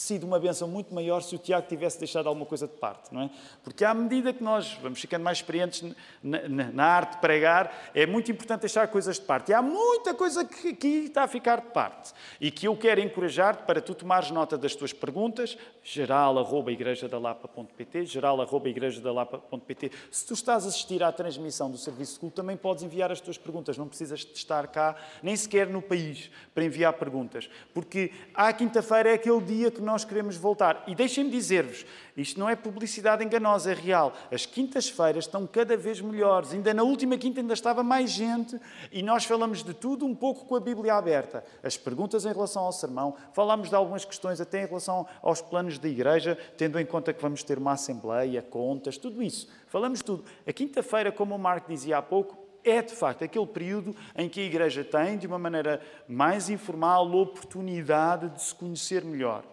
sido 0.00 0.24
uma 0.24 0.38
benção 0.38 0.68
muito 0.68 0.94
maior 0.94 1.22
se 1.22 1.34
o 1.34 1.38
Tiago 1.38 1.66
tivesse 1.66 1.98
deixado 1.98 2.28
alguma 2.28 2.44
coisa 2.44 2.68
de 2.68 2.74
parte, 2.74 3.14
não 3.14 3.22
é? 3.22 3.30
Porque 3.64 3.82
à 3.82 3.94
medida 3.94 4.30
que 4.30 4.44
nós 4.44 4.74
vamos 4.82 5.00
ficando 5.00 5.22
mais 5.22 5.38
experientes 5.38 5.82
na, 6.22 6.46
na, 6.46 6.64
na 6.70 6.84
arte 6.84 7.12
de 7.12 7.18
pregar, 7.18 7.90
é 7.94 8.04
muito 8.04 8.30
importante 8.30 8.60
deixar 8.60 8.88
coisas 8.88 9.18
de 9.18 9.22
parte. 9.22 9.52
E 9.52 9.54
há 9.54 9.62
muita 9.62 10.12
coisa 10.12 10.44
que 10.44 10.68
aqui 10.68 11.06
está 11.06 11.22
a 11.22 11.28
ficar 11.28 11.62
de 11.62 11.68
parte 11.68 12.12
e 12.38 12.50
que 12.50 12.68
eu 12.68 12.76
quero 12.76 13.00
encorajar-te 13.00 13.62
para 13.62 13.80
tu 13.80 13.94
tomares 13.94 14.30
nota 14.30 14.58
das 14.58 14.74
tuas 14.74 14.92
perguntas, 14.92 15.56
geral.igrejadalapa.pt, 15.82 18.04
geral.igrejadalapa.pt. 18.04 19.90
Se 20.10 20.26
tu 20.26 20.34
estás 20.34 20.66
a 20.66 20.68
assistir 20.68 21.02
à 21.02 21.10
transmissão 21.10 21.70
do 21.70 21.78
Serviço 21.78 22.12
de 22.14 22.20
Culto, 22.20 22.36
também 22.36 22.58
podes 22.58 22.82
enviar 22.82 23.10
as 23.10 23.22
tuas 23.22 23.38
perguntas. 23.38 23.78
Não 23.78 23.88
precisas 23.88 24.20
de 24.20 24.36
estar 24.36 24.66
cá, 24.66 24.94
nem 25.22 25.34
sequer 25.34 25.68
no 25.68 25.80
país, 25.80 26.30
para 26.54 26.64
enviar 26.64 26.92
perguntas. 26.92 27.48
Porque 27.72 28.12
à 28.34 28.52
quinta-feira 28.52 29.08
é 29.08 29.14
aquele 29.14 29.40
dia 29.40 29.70
que 29.70 29.85
nós 29.86 30.04
queremos 30.04 30.36
voltar. 30.36 30.84
E 30.86 30.94
deixem-me 30.94 31.30
dizer-vos, 31.30 31.86
isto 32.16 32.38
não 32.38 32.48
é 32.48 32.56
publicidade 32.56 33.24
enganosa, 33.24 33.70
é 33.70 33.74
real. 33.74 34.12
As 34.30 34.44
quintas-feiras 34.44 35.24
estão 35.24 35.46
cada 35.46 35.76
vez 35.76 36.00
melhores. 36.00 36.52
Ainda 36.52 36.74
na 36.74 36.82
última 36.82 37.16
quinta 37.16 37.40
ainda 37.40 37.54
estava 37.54 37.82
mais 37.82 38.10
gente 38.10 38.60
e 38.92 39.02
nós 39.02 39.24
falamos 39.24 39.62
de 39.62 39.72
tudo 39.72 40.04
um 40.04 40.14
pouco 40.14 40.44
com 40.44 40.56
a 40.56 40.60
Bíblia 40.60 40.94
aberta. 40.94 41.44
As 41.62 41.76
perguntas 41.76 42.26
em 42.26 42.32
relação 42.32 42.64
ao 42.64 42.72
sermão, 42.72 43.14
falamos 43.32 43.68
de 43.68 43.74
algumas 43.74 44.04
questões 44.04 44.40
até 44.40 44.64
em 44.64 44.66
relação 44.66 45.06
aos 45.22 45.40
planos 45.40 45.78
da 45.78 45.88
igreja, 45.88 46.36
tendo 46.58 46.78
em 46.78 46.84
conta 46.84 47.12
que 47.12 47.22
vamos 47.22 47.42
ter 47.42 47.56
uma 47.56 47.72
assembleia, 47.72 48.42
contas, 48.42 48.98
tudo 48.98 49.22
isso. 49.22 49.48
Falamos 49.68 50.02
tudo. 50.02 50.24
A 50.46 50.52
quinta-feira, 50.52 51.12
como 51.12 51.34
o 51.34 51.38
Marco 51.38 51.70
dizia 51.70 51.98
há 51.98 52.02
pouco, 52.02 52.46
é 52.64 52.82
de 52.82 52.94
facto 52.94 53.22
aquele 53.22 53.46
período 53.46 53.94
em 54.16 54.28
que 54.28 54.40
a 54.40 54.44
Igreja 54.44 54.82
tem, 54.82 55.16
de 55.16 55.26
uma 55.26 55.38
maneira 55.38 55.80
mais 56.08 56.50
informal, 56.50 57.08
oportunidade 57.12 58.28
de 58.30 58.42
se 58.42 58.54
conhecer 58.54 59.04
melhor. 59.04 59.44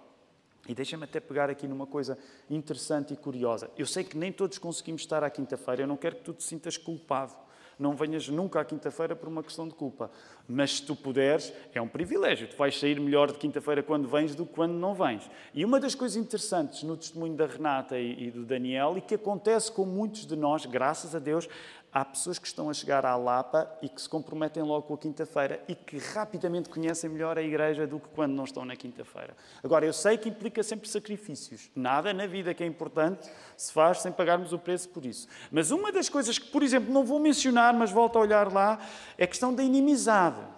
E 0.67 0.73
deixa-me 0.73 1.03
até 1.03 1.19
pegar 1.19 1.49
aqui 1.49 1.67
numa 1.67 1.85
coisa 1.85 2.17
interessante 2.49 3.13
e 3.13 3.17
curiosa. 3.17 3.69
Eu 3.77 3.85
sei 3.85 4.03
que 4.03 4.17
nem 4.17 4.31
todos 4.31 4.57
conseguimos 4.57 5.01
estar 5.01 5.23
à 5.23 5.29
quinta-feira, 5.29 5.83
eu 5.83 5.87
não 5.87 5.97
quero 5.97 6.15
que 6.15 6.23
tu 6.23 6.33
te 6.33 6.43
sintas 6.43 6.77
culpado. 6.77 7.35
Não 7.77 7.95
venhas 7.95 8.29
nunca 8.29 8.59
à 8.61 8.65
quinta-feira 8.65 9.15
por 9.15 9.27
uma 9.27 9.41
questão 9.41 9.67
de 9.67 9.73
culpa. 9.73 10.11
Mas 10.47 10.77
se 10.77 10.83
tu 10.83 10.95
puderes, 10.95 11.51
é 11.73 11.81
um 11.81 11.87
privilégio. 11.87 12.47
Tu 12.47 12.55
vais 12.55 12.79
sair 12.79 12.99
melhor 12.99 13.31
de 13.31 13.37
quinta-feira 13.37 13.81
quando 13.81 14.07
vens 14.07 14.35
do 14.35 14.45
que 14.45 14.53
quando 14.53 14.73
não 14.73 14.93
vens. 14.93 15.29
E 15.53 15.65
uma 15.65 15.79
das 15.79 15.95
coisas 15.95 16.15
interessantes 16.15 16.83
no 16.83 16.95
testemunho 16.95 17.35
da 17.35 17.47
Renata 17.47 17.99
e 17.99 18.29
do 18.29 18.45
Daniel, 18.45 18.97
e 18.97 19.01
que 19.01 19.15
acontece 19.15 19.71
com 19.71 19.85
muitos 19.85 20.25
de 20.25 20.35
nós, 20.35 20.65
graças 20.65 21.15
a 21.15 21.19
Deus, 21.19 21.49
há 21.93 22.03
pessoas 22.03 22.39
que 22.39 22.47
estão 22.47 22.69
a 22.69 22.73
chegar 22.73 23.05
à 23.05 23.15
Lapa 23.15 23.69
e 23.81 23.87
que 23.87 24.01
se 24.01 24.09
comprometem 24.09 24.63
logo 24.63 24.87
com 24.87 24.95
a 24.95 24.97
quinta-feira 24.97 25.63
e 25.67 25.75
que 25.75 25.97
rapidamente 25.97 26.67
conhecem 26.69 27.09
melhor 27.09 27.37
a 27.37 27.41
igreja 27.43 27.85
do 27.85 27.99
que 27.99 28.07
quando 28.09 28.33
não 28.33 28.45
estão 28.45 28.65
na 28.65 28.75
quinta-feira. 28.75 29.35
Agora, 29.63 29.85
eu 29.85 29.93
sei 29.93 30.17
que 30.17 30.29
implica 30.29 30.63
sempre 30.63 30.89
sacrifícios. 30.89 31.69
Nada 31.75 32.11
na 32.13 32.25
vida 32.25 32.53
que 32.53 32.63
é 32.63 32.65
importante 32.65 33.29
se 33.55 33.71
faz 33.71 33.99
sem 33.99 34.11
pagarmos 34.11 34.51
o 34.53 34.59
preço 34.59 34.89
por 34.89 35.05
isso. 35.05 35.27
Mas 35.51 35.69
uma 35.69 35.91
das 35.91 36.09
coisas 36.09 36.39
que, 36.39 36.47
por 36.47 36.63
exemplo, 36.63 36.91
não 36.91 37.05
vou 37.05 37.19
mencionar, 37.19 37.73
mas 37.73 37.91
volto 37.91 38.17
a 38.17 38.21
olhar 38.21 38.51
lá, 38.51 38.79
é 39.17 39.25
a 39.25 39.27
questão 39.27 39.53
da 39.53 39.61
inimizade. 39.61 40.52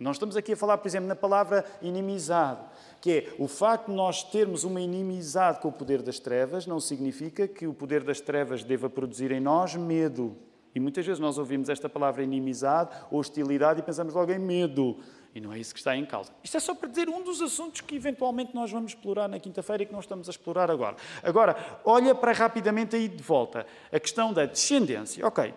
Nós 0.00 0.16
estamos 0.16 0.36
aqui 0.36 0.54
a 0.54 0.56
falar, 0.56 0.78
por 0.78 0.88
exemplo, 0.88 1.06
na 1.06 1.16
palavra 1.16 1.64
inimizade 1.80 2.60
que 3.00 3.10
é 3.10 3.34
o 3.38 3.48
facto 3.48 3.86
de 3.86 3.94
nós 3.94 4.22
termos 4.22 4.62
uma 4.62 4.80
inimizade 4.80 5.58
com 5.60 5.68
o 5.68 5.72
poder 5.72 6.02
das 6.02 6.18
trevas 6.18 6.66
não 6.66 6.78
significa 6.78 7.48
que 7.48 7.66
o 7.66 7.72
poder 7.72 8.04
das 8.04 8.20
trevas 8.20 8.62
deva 8.62 8.90
produzir 8.90 9.32
em 9.32 9.40
nós 9.40 9.74
medo. 9.74 10.36
E 10.74 10.78
muitas 10.78 11.04
vezes 11.04 11.18
nós 11.18 11.38
ouvimos 11.38 11.68
esta 11.68 11.88
palavra 11.88 12.22
inimizade, 12.22 12.90
hostilidade 13.10 13.80
e 13.80 13.82
pensamos 13.82 14.14
logo 14.14 14.30
em 14.30 14.38
medo. 14.38 14.98
E 15.34 15.40
não 15.40 15.52
é 15.52 15.58
isso 15.58 15.72
que 15.72 15.80
está 15.80 15.96
em 15.96 16.04
causa. 16.04 16.32
Isto 16.44 16.56
é 16.56 16.60
só 16.60 16.74
para 16.74 16.88
dizer 16.88 17.08
um 17.08 17.22
dos 17.22 17.40
assuntos 17.40 17.80
que 17.80 17.96
eventualmente 17.96 18.54
nós 18.54 18.70
vamos 18.70 18.92
explorar 18.92 19.28
na 19.28 19.38
quinta-feira 19.38 19.82
e 19.82 19.86
que 19.86 19.92
nós 19.92 20.04
estamos 20.04 20.28
a 20.28 20.30
explorar 20.30 20.70
agora. 20.70 20.96
Agora, 21.22 21.56
olha 21.84 22.14
para 22.14 22.32
rapidamente 22.32 22.94
aí 22.94 23.08
de 23.08 23.22
volta 23.22 23.66
a 23.90 23.98
questão 23.98 24.32
da 24.32 24.44
descendência. 24.44 25.26
Ok, 25.26 25.54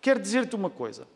quero 0.00 0.20
dizer-te 0.20 0.54
uma 0.54 0.70
coisa. 0.70 1.06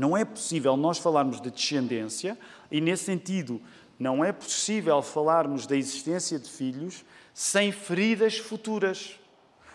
Não 0.00 0.16
é 0.16 0.24
possível 0.24 0.78
nós 0.78 0.96
falarmos 0.96 1.42
de 1.42 1.50
descendência 1.50 2.38
e, 2.70 2.80
nesse 2.80 3.04
sentido, 3.04 3.60
não 3.98 4.24
é 4.24 4.32
possível 4.32 5.02
falarmos 5.02 5.66
da 5.66 5.76
existência 5.76 6.38
de 6.38 6.48
filhos 6.48 7.04
sem 7.34 7.70
feridas 7.70 8.38
futuras. 8.38 9.20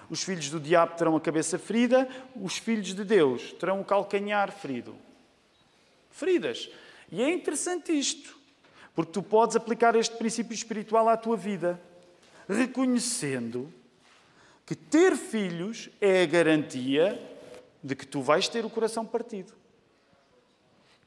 Os 0.09 0.23
filhos 0.23 0.49
do 0.49 0.59
diabo 0.59 0.95
terão 0.97 1.15
a 1.15 1.21
cabeça 1.21 1.59
ferida, 1.59 2.09
os 2.35 2.57
filhos 2.57 2.95
de 2.95 3.03
Deus 3.03 3.53
terão 3.59 3.81
o 3.81 3.85
calcanhar 3.85 4.51
ferido. 4.51 4.95
Feridas. 6.09 6.71
E 7.11 7.21
é 7.21 7.31
interessante 7.31 7.91
isto, 7.91 8.35
porque 8.95 9.11
tu 9.11 9.21
podes 9.21 9.55
aplicar 9.55 9.95
este 9.95 10.17
princípio 10.17 10.55
espiritual 10.55 11.07
à 11.07 11.15
tua 11.15 11.37
vida, 11.37 11.79
reconhecendo 12.49 13.71
que 14.65 14.73
ter 14.73 15.15
filhos 15.15 15.87
é 16.01 16.23
a 16.23 16.25
garantia 16.25 17.21
de 17.83 17.95
que 17.95 18.07
tu 18.07 18.23
vais 18.23 18.47
ter 18.47 18.65
o 18.65 18.71
coração 18.71 19.05
partido. 19.05 19.64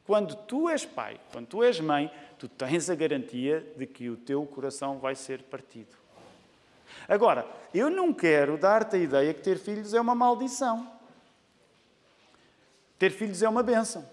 Quando 0.09 0.33
tu 0.33 0.67
és 0.67 0.83
pai, 0.83 1.19
quando 1.31 1.45
tu 1.45 1.63
és 1.63 1.79
mãe, 1.79 2.11
tu 2.39 2.47
tens 2.47 2.89
a 2.89 2.95
garantia 2.95 3.63
de 3.77 3.85
que 3.85 4.09
o 4.09 4.17
teu 4.17 4.43
coração 4.43 4.97
vai 4.97 5.13
ser 5.13 5.43
partido. 5.43 5.95
Agora, 7.07 7.45
eu 7.71 7.91
não 7.91 8.11
quero 8.11 8.57
dar-te 8.57 8.95
a 8.95 8.97
ideia 8.97 9.31
que 9.35 9.41
ter 9.43 9.59
filhos 9.59 9.93
é 9.93 10.01
uma 10.01 10.15
maldição. 10.15 10.91
Ter 12.97 13.11
filhos 13.11 13.43
é 13.43 13.47
uma 13.47 13.61
benção. 13.61 14.03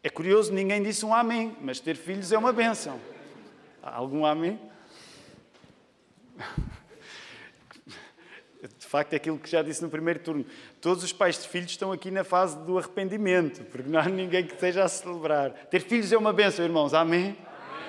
É 0.00 0.08
curioso, 0.08 0.52
ninguém 0.52 0.80
disse 0.80 1.04
um 1.04 1.12
amém, 1.12 1.56
mas 1.60 1.80
ter 1.80 1.96
filhos 1.96 2.30
é 2.30 2.38
uma 2.38 2.52
benção. 2.52 3.00
Há 3.82 3.96
algum 3.96 4.24
amém? 4.24 4.60
De 8.86 8.90
facto, 8.90 9.14
é 9.14 9.16
aquilo 9.16 9.36
que 9.36 9.50
já 9.50 9.62
disse 9.62 9.82
no 9.82 9.90
primeiro 9.90 10.20
turno. 10.20 10.46
Todos 10.80 11.02
os 11.02 11.12
pais 11.12 11.36
de 11.42 11.48
filhos 11.48 11.72
estão 11.72 11.90
aqui 11.90 12.08
na 12.08 12.22
fase 12.22 12.56
do 12.58 12.78
arrependimento, 12.78 13.64
porque 13.64 13.90
não 13.90 13.98
há 13.98 14.08
ninguém 14.08 14.46
que 14.46 14.54
esteja 14.54 14.84
a 14.84 14.88
celebrar. 14.88 15.50
Ter 15.68 15.80
filhos 15.80 16.12
é 16.12 16.16
uma 16.16 16.32
benção, 16.32 16.64
irmãos. 16.64 16.94
Amém? 16.94 17.36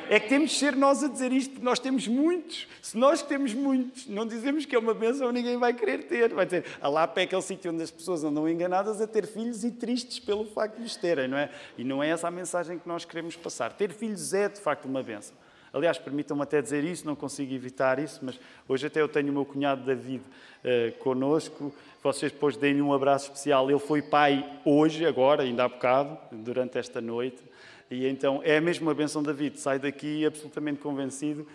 É 0.10 0.20
que 0.20 0.28
temos 0.28 0.50
de 0.50 0.58
ser 0.58 0.76
nós 0.76 1.04
a 1.04 1.08
dizer 1.08 1.32
isto, 1.32 1.52
porque 1.52 1.64
nós 1.64 1.78
temos 1.78 2.08
muitos. 2.08 2.68
Se 2.82 2.98
nós 2.98 3.22
temos 3.22 3.54
muitos, 3.54 4.08
não 4.08 4.26
dizemos 4.26 4.66
que 4.66 4.76
é 4.76 4.80
uma 4.80 4.96
benção, 4.96 5.32
ninguém 5.32 5.56
vai 5.56 5.72
querer 5.72 6.08
ter. 6.08 6.34
Vai 6.34 6.46
dizer, 6.46 6.66
a 6.82 6.90
Lapa 6.90 7.22
é 7.22 7.26
aquele 7.26 7.44
sítio 7.44 7.72
onde 7.72 7.84
as 7.84 7.92
pessoas 7.92 8.24
andam 8.24 8.50
enganadas 8.50 9.00
a 9.00 9.06
ter 9.06 9.28
filhos 9.28 9.64
e 9.64 9.70
tristes 9.70 10.18
pelo 10.18 10.46
facto 10.46 10.78
de 10.78 10.84
os 10.84 10.96
terem, 10.96 11.28
não 11.28 11.38
é? 11.38 11.52
E 11.78 11.84
não 11.84 12.02
é 12.02 12.10
essa 12.10 12.28
a 12.28 12.32
mensagem 12.32 12.80
que 12.80 12.88
nós 12.88 13.06
queremos 13.06 13.36
passar. 13.36 13.72
Ter 13.74 13.94
filhos 13.94 14.34
é, 14.34 14.50
de 14.50 14.60
facto, 14.60 14.86
uma 14.86 15.04
benção. 15.04 15.36
Aliás, 15.78 16.00
permitam-me 16.00 16.42
até 16.42 16.60
dizer 16.60 16.84
isso, 16.84 17.06
não 17.06 17.16
consigo 17.16 17.54
evitar 17.54 18.00
isso, 18.00 18.20
mas 18.24 18.40
hoje 18.68 18.88
até 18.88 19.00
eu 19.00 19.08
tenho 19.08 19.30
o 19.30 19.34
meu 19.34 19.46
cunhado 19.46 19.84
David 19.84 20.24
uh, 20.24 20.98
conosco. 20.98 21.72
Vocês 22.02 22.32
depois 22.32 22.58
deem-lhe 22.58 22.82
um 22.82 22.92
abraço 22.92 23.26
especial. 23.26 23.70
Ele 23.70 23.80
foi 23.80 24.02
pai 24.02 24.44
hoje, 24.66 25.06
agora, 25.06 25.44
ainda 25.44 25.66
há 25.66 25.70
bocado, 25.70 26.18
durante 26.32 26.80
esta 26.80 27.00
noite. 27.00 27.44
E 27.92 28.08
então 28.08 28.42
é 28.44 28.60
mesmo 28.60 28.90
a 28.90 28.94
benção 28.96 29.22
David. 29.22 29.60
Sai 29.60 29.78
daqui 29.78 30.26
absolutamente 30.26 30.82
convencido 30.82 31.46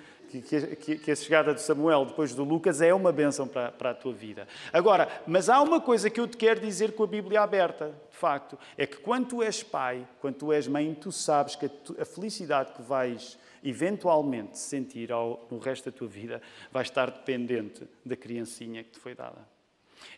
que, 0.40 0.76
que, 0.76 0.96
que, 0.98 1.10
a 1.10 1.16
chegada 1.16 1.52
de 1.52 1.60
Samuel 1.60 2.06
depois 2.06 2.32
do 2.32 2.44
Lucas 2.44 2.80
é 2.80 2.94
uma 2.94 3.12
bênção 3.12 3.46
para, 3.46 3.72
para, 3.72 3.90
a 3.90 3.94
tua 3.94 4.12
vida. 4.12 4.46
Agora, 4.72 5.08
mas 5.26 5.48
há 5.48 5.60
uma 5.60 5.80
coisa 5.80 6.08
que 6.08 6.20
eu 6.20 6.28
te 6.28 6.36
quero 6.36 6.60
dizer 6.60 6.92
com 6.92 7.02
a 7.02 7.06
Bíblia 7.06 7.42
aberta, 7.42 7.92
de 8.10 8.16
facto, 8.16 8.58
é 8.78 8.86
que 8.86 8.96
quando 8.98 9.28
tu 9.28 9.42
és 9.42 9.62
pai, 9.62 10.06
quando 10.20 10.36
tu 10.36 10.52
és 10.52 10.66
mãe, 10.66 10.96
tu 10.98 11.12
sabes 11.12 11.56
que 11.56 11.66
a, 11.66 12.02
a 12.02 12.04
felicidade 12.04 12.72
que 12.72 12.82
vais 12.82 13.36
eventualmente 13.62 14.58
sentir 14.58 15.12
ao, 15.12 15.46
no 15.50 15.58
resto 15.58 15.90
da 15.90 15.96
tua 15.96 16.08
vida 16.08 16.42
vai 16.70 16.82
estar 16.82 17.10
dependente 17.10 17.86
da 18.04 18.16
criancinha 18.16 18.82
que 18.82 18.90
te 18.90 18.98
foi 18.98 19.14
dada. 19.14 19.46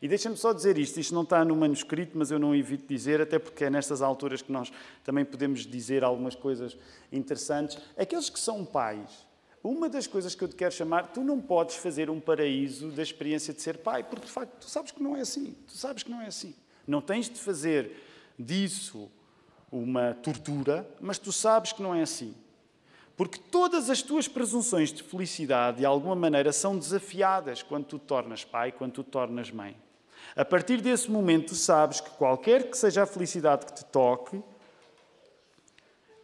E 0.00 0.08
deixa-me 0.08 0.36
só 0.36 0.52
dizer 0.52 0.78
isto, 0.78 0.98
isto 0.98 1.14
não 1.14 1.22
está 1.22 1.44
no 1.44 1.54
manuscrito, 1.54 2.16
mas 2.16 2.30
eu 2.30 2.38
não 2.38 2.54
evito 2.54 2.86
dizer, 2.86 3.20
até 3.20 3.38
porque 3.38 3.64
é 3.64 3.70
nestas 3.70 4.02
alturas 4.02 4.42
que 4.42 4.50
nós 4.50 4.72
também 5.02 5.24
podemos 5.24 5.66
dizer 5.66 6.02
algumas 6.02 6.34
coisas 6.34 6.76
interessantes. 7.12 7.78
Aqueles 7.96 8.30
que 8.30 8.38
são 8.38 8.64
pais, 8.64 9.26
uma 9.62 9.88
das 9.88 10.06
coisas 10.06 10.34
que 10.34 10.42
eu 10.42 10.48
te 10.48 10.56
quero 10.56 10.74
chamar, 10.74 11.12
tu 11.12 11.22
não 11.22 11.40
podes 11.40 11.76
fazer 11.76 12.10
um 12.10 12.20
paraíso 12.20 12.90
da 12.90 13.02
experiência 13.02 13.54
de 13.54 13.62
ser 13.62 13.78
pai, 13.78 14.02
porque 14.02 14.26
de 14.26 14.32
facto 14.32 14.60
tu 14.60 14.68
sabes 14.68 14.90
que 14.90 15.02
não 15.02 15.16
é 15.16 15.20
assim. 15.20 15.54
Tu 15.66 15.72
sabes 15.72 16.02
que 16.02 16.10
não 16.10 16.20
é 16.20 16.26
assim. 16.26 16.54
Não 16.86 17.00
tens 17.00 17.28
de 17.28 17.38
fazer 17.38 17.92
disso 18.38 19.10
uma 19.70 20.14
tortura, 20.14 20.88
mas 21.00 21.18
tu 21.18 21.32
sabes 21.32 21.72
que 21.72 21.82
não 21.82 21.94
é 21.94 22.02
assim. 22.02 22.34
Porque 23.16 23.38
todas 23.38 23.88
as 23.88 24.02
tuas 24.02 24.26
presunções 24.26 24.92
de 24.92 25.02
felicidade, 25.02 25.78
de 25.78 25.84
alguma 25.84 26.16
maneira, 26.16 26.52
são 26.52 26.76
desafiadas 26.76 27.62
quando 27.62 27.84
tu 27.84 27.98
tornas 27.98 28.44
pai, 28.44 28.72
quando 28.72 28.92
tu 28.92 29.04
tornas 29.04 29.50
mãe. 29.50 29.76
A 30.34 30.44
partir 30.44 30.80
desse 30.80 31.10
momento, 31.10 31.54
sabes 31.54 32.00
que 32.00 32.10
qualquer 32.10 32.68
que 32.70 32.76
seja 32.76 33.04
a 33.04 33.06
felicidade 33.06 33.66
que 33.66 33.74
te 33.74 33.84
toque, 33.84 34.42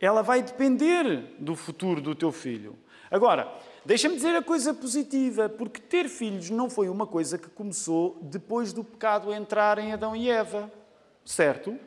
ela 0.01 0.23
vai 0.23 0.43
depender 0.43 1.37
do 1.39 1.55
futuro 1.55 2.01
do 2.01 2.15
teu 2.15 2.33
filho. 2.33 2.77
Agora, 3.11 3.53
deixa-me 3.85 4.17
dizer 4.17 4.35
a 4.35 4.43
coisa 4.43 4.73
positiva, 4.73 5.49
porque 5.49 5.81
ter 5.81 6.09
filhos 6.09 6.49
não 6.51 6.71
foi 6.71 6.89
uma 6.89 7.07
coisa 7.07 7.37
que 7.37 7.49
começou 7.49 8.19
depois 8.23 8.73
do 8.73 8.83
pecado 8.83 9.33
entrar 9.33 9.79
em 9.79 9.93
Adão 9.93 10.17
e 10.17 10.31
Eva, 10.31 10.73
certo? 11.25 11.79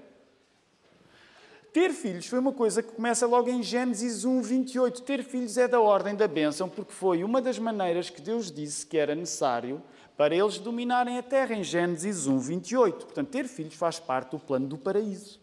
Ter 1.74 1.92
filhos 1.92 2.28
foi 2.28 2.38
uma 2.38 2.54
coisa 2.54 2.84
que 2.84 2.94
começa 2.94 3.26
logo 3.26 3.50
em 3.50 3.64
Gênesis 3.64 4.24
1, 4.24 4.44
28. 4.44 5.02
Ter 5.02 5.24
filhos 5.24 5.58
é 5.58 5.68
da 5.68 5.80
ordem 5.80 6.14
da 6.14 6.28
bênção, 6.28 6.70
porque 6.70 6.94
foi 6.94 7.24
uma 7.24 7.42
das 7.42 7.58
maneiras 7.58 8.12
que 8.12 8.22
Deus 8.22 8.52
disse 8.52 8.86
que 8.86 8.96
era 8.96 9.16
necessário 9.16 9.82
para 10.16 10.36
eles 10.36 10.60
dominarem 10.60 11.18
a 11.18 11.24
terra, 11.24 11.56
em 11.56 11.64
Gênesis 11.64 12.28
1, 12.28 12.38
28. 12.38 13.06
Portanto, 13.08 13.28
ter 13.30 13.48
filhos 13.48 13.74
faz 13.74 13.98
parte 13.98 14.30
do 14.32 14.40
plano 14.40 14.68
do 14.68 14.78
paraíso. 14.78 15.42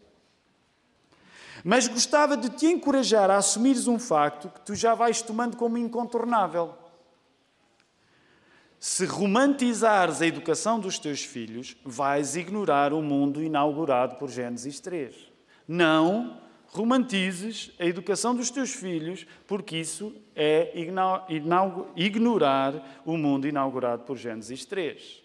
Mas 1.65 1.89
gostava 1.89 2.37
de 2.37 2.49
te 2.49 2.67
encorajar 2.67 3.29
a 3.29 3.37
assumires 3.37 3.89
um 3.89 3.99
facto 3.99 4.49
que 4.51 4.61
tu 4.61 4.77
já 4.77 4.95
vais 4.95 5.21
tomando 5.21 5.57
como 5.57 5.79
incontornável. 5.79 6.75
Se 8.79 9.05
romantizares 9.05 10.23
a 10.23 10.27
educação 10.29 10.79
dos 10.79 10.97
teus 10.97 11.25
filhos, 11.25 11.77
vais 11.85 12.37
ignorar 12.37 12.93
o 12.93 13.03
mundo 13.03 13.43
inaugurado 13.43 14.15
por 14.15 14.31
Gênesis 14.31 14.79
3. 14.79 15.30
Não 15.73 16.37
romantizes 16.67 17.71
a 17.79 17.85
educação 17.85 18.35
dos 18.35 18.51
teus 18.51 18.75
filhos, 18.75 19.25
porque 19.47 19.77
isso 19.77 20.13
é 20.35 20.73
ignorar 21.97 23.03
o 23.07 23.17
mundo 23.17 23.47
inaugurado 23.47 24.03
por 24.03 24.17
Gênesis 24.17 24.65
3. 24.65 25.23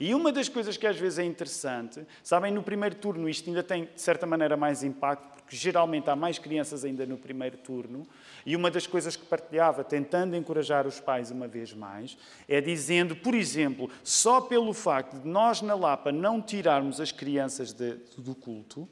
E 0.00 0.14
uma 0.14 0.32
das 0.32 0.48
coisas 0.48 0.78
que 0.78 0.86
às 0.86 0.98
vezes 0.98 1.18
é 1.18 1.24
interessante, 1.24 2.00
sabem, 2.22 2.50
no 2.50 2.62
primeiro 2.62 2.94
turno 2.94 3.28
isto 3.28 3.50
ainda 3.50 3.62
tem, 3.62 3.84
de 3.94 4.00
certa 4.00 4.26
maneira, 4.26 4.56
mais 4.56 4.82
impacto, 4.82 5.34
porque 5.42 5.54
geralmente 5.54 6.08
há 6.08 6.16
mais 6.16 6.38
crianças 6.38 6.82
ainda 6.82 7.04
no 7.04 7.18
primeiro 7.18 7.58
turno, 7.58 8.06
e 8.46 8.56
uma 8.56 8.70
das 8.70 8.86
coisas 8.86 9.14
que 9.16 9.26
partilhava, 9.26 9.84
tentando 9.84 10.34
encorajar 10.34 10.86
os 10.86 10.98
pais 10.98 11.30
uma 11.30 11.46
vez 11.46 11.74
mais, 11.74 12.16
é 12.48 12.58
dizendo, 12.58 13.14
por 13.14 13.34
exemplo, 13.34 13.90
só 14.02 14.40
pelo 14.40 14.72
facto 14.72 15.20
de 15.20 15.28
nós 15.28 15.60
na 15.60 15.74
Lapa 15.74 16.10
não 16.10 16.40
tirarmos 16.40 17.02
as 17.02 17.12
crianças 17.12 17.74
de, 17.74 17.98
do 18.16 18.34
culto, 18.34 18.88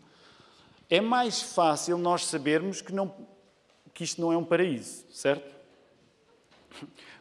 é 0.93 1.01
mais 1.01 1.41
fácil 1.41 1.97
nós 1.97 2.27
sabermos 2.27 2.83
que, 2.83 2.93
não, 2.93 3.15
que 3.95 4.05
isto 4.05 4.21
não 4.21 4.31
é 4.31 4.37
um 4.37 4.45
paraíso, 4.45 5.07
certo? 5.11 5.51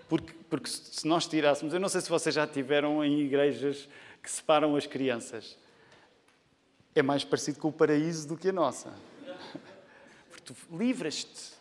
Porque, 0.09 0.33
porque 0.49 0.69
se 0.69 1.07
nós 1.07 1.25
tirássemos, 1.25 1.73
eu 1.73 1.79
não 1.79 1.87
sei 1.87 2.01
se 2.01 2.09
vocês 2.09 2.35
já 2.35 2.45
tiveram 2.45 3.01
em 3.01 3.21
igrejas 3.21 3.87
que 4.21 4.29
separam 4.29 4.75
as 4.75 4.85
crianças, 4.85 5.57
é 6.93 7.01
mais 7.01 7.23
parecido 7.23 7.59
com 7.59 7.69
o 7.69 7.71
paraíso 7.71 8.27
do 8.27 8.35
que 8.35 8.49
a 8.49 8.51
nossa. 8.51 8.93
Porque 10.29 10.43
tu 10.43 10.53
livras-te. 10.77 11.53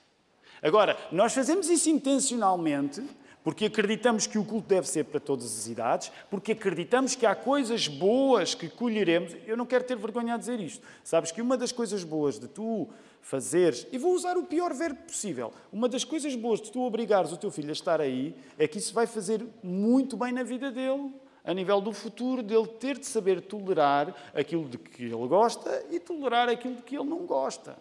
Agora, 0.61 0.99
nós 1.13 1.33
fazemos 1.33 1.69
isso 1.69 1.89
intencionalmente 1.91 3.05
porque 3.43 3.67
acreditamos 3.67 4.27
que 4.27 4.39
o 4.39 4.45
culto 4.45 4.69
deve 4.69 4.89
ser 4.89 5.05
para 5.05 5.21
todas 5.21 5.47
as 5.47 5.67
idades, 5.67 6.13
porque 6.31 6.53
acreditamos 6.53 7.15
que 7.15 7.25
há 7.25 7.35
coisas 7.35 7.89
boas 7.89 8.55
que 8.55 8.69
colheremos. 8.69 9.35
Eu 9.47 9.57
não 9.57 9.67
quero 9.67 9.85
ter 9.85 9.97
vergonha 9.97 10.35
a 10.35 10.37
dizer 10.37 10.61
isto. 10.61 10.87
Sabes 11.03 11.33
que 11.33 11.41
uma 11.41 11.57
das 11.57 11.73
coisas 11.73 12.05
boas 12.05 12.39
de 12.39 12.49
tu 12.49 12.89
fazeres, 13.23 13.87
e 13.93 13.99
vou 13.99 14.15
usar 14.15 14.37
o 14.37 14.45
pior 14.45 14.73
verbo 14.73 15.03
possível, 15.03 15.53
uma 15.73 15.89
das 15.89 16.05
coisas 16.05 16.35
boas 16.35 16.61
de 16.61 16.73
tu 16.73 16.81
obrigares 16.81 17.33
o 17.33 17.37
teu 17.37 17.51
filho 17.51 17.69
a 17.69 17.73
estar 17.73 18.01
aí 18.01 18.35
é 18.59 18.67
que 18.67 18.79
isso 18.79 18.95
vai 18.95 19.07
fazer 19.07 19.45
muito 19.63 20.17
bem 20.17 20.33
na 20.33 20.43
vida 20.43 20.71
dele, 20.71 21.13
a 21.45 21.55
nível 21.55 21.81
do 21.81 21.93
futuro, 21.93 22.43
dele 22.43 22.67
ter 22.67 22.99
de 22.99 23.07
saber 23.07 23.41
tolerar 23.43 24.15
aquilo 24.35 24.69
de 24.69 24.79
que 24.79 25.05
ele 25.05 25.29
gosta 25.29 25.85
e 25.91 25.99
tolerar 25.99 26.49
aquilo 26.49 26.77
de 26.77 26.83
que 26.83 26.97
ele 26.97 27.09
não 27.09 27.27
gosta. 27.27 27.77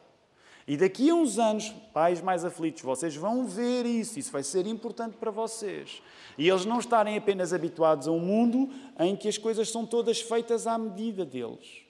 E 0.69 0.77
daqui 0.77 1.09
a 1.09 1.15
uns 1.15 1.39
anos, 1.39 1.73
pais 1.91 2.21
mais 2.21 2.45
aflitos, 2.45 2.83
vocês 2.83 3.15
vão 3.15 3.43
ver 3.43 3.87
isso, 3.87 4.19
isso 4.19 4.31
vai 4.31 4.43
ser 4.43 4.67
importante 4.67 5.17
para 5.17 5.31
vocês. 5.31 5.99
E 6.37 6.47
eles 6.47 6.63
não 6.63 6.77
estarem 6.77 7.17
apenas 7.17 7.53
habituados 7.53 8.07
a 8.07 8.11
um 8.11 8.19
mundo 8.19 8.69
em 8.99 9.15
que 9.15 9.27
as 9.27 9.35
coisas 9.35 9.71
são 9.71 9.83
todas 9.83 10.21
feitas 10.21 10.67
à 10.67 10.77
medida 10.77 11.25
deles. 11.25 11.81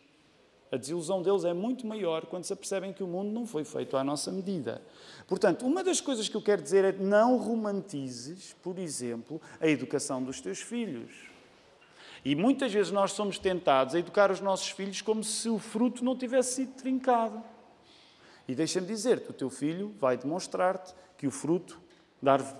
A 0.71 0.77
desilusão 0.77 1.21
deles 1.21 1.43
é 1.43 1.51
muito 1.51 1.85
maior 1.85 2.25
quando 2.27 2.45
se 2.45 2.53
apercebem 2.53 2.93
que 2.93 3.03
o 3.03 3.07
mundo 3.07 3.33
não 3.33 3.45
foi 3.45 3.65
feito 3.65 3.97
à 3.97 4.03
nossa 4.03 4.31
medida. 4.31 4.81
Portanto, 5.27 5.67
uma 5.67 5.83
das 5.83 5.99
coisas 5.99 6.29
que 6.29 6.37
eu 6.37 6.41
quero 6.41 6.61
dizer 6.61 6.85
é 6.85 6.93
não 6.93 7.35
romantizes, 7.35 8.55
por 8.63 8.79
exemplo, 8.79 9.41
a 9.59 9.67
educação 9.67 10.23
dos 10.23 10.39
teus 10.39 10.61
filhos. 10.61 11.11
E 12.23 12.33
muitas 12.33 12.71
vezes 12.71 12.93
nós 12.93 13.11
somos 13.11 13.37
tentados 13.37 13.93
a 13.93 13.99
educar 13.99 14.31
os 14.31 14.39
nossos 14.39 14.69
filhos 14.69 15.01
como 15.01 15.21
se 15.21 15.49
o 15.49 15.59
fruto 15.59 16.01
não 16.01 16.15
tivesse 16.15 16.53
sido 16.53 16.75
trincado. 16.75 17.43
E 18.49 18.55
deixa-me 18.55 18.87
dizer-te, 18.87 19.29
o 19.29 19.33
teu 19.33 19.47
filho 19.47 19.93
vai 19.99 20.17
demonstrar-te 20.17 20.91
que 21.15 21.27
o 21.27 21.31
fruto 21.31 21.79
da 22.19 22.33
árvore 22.33 22.57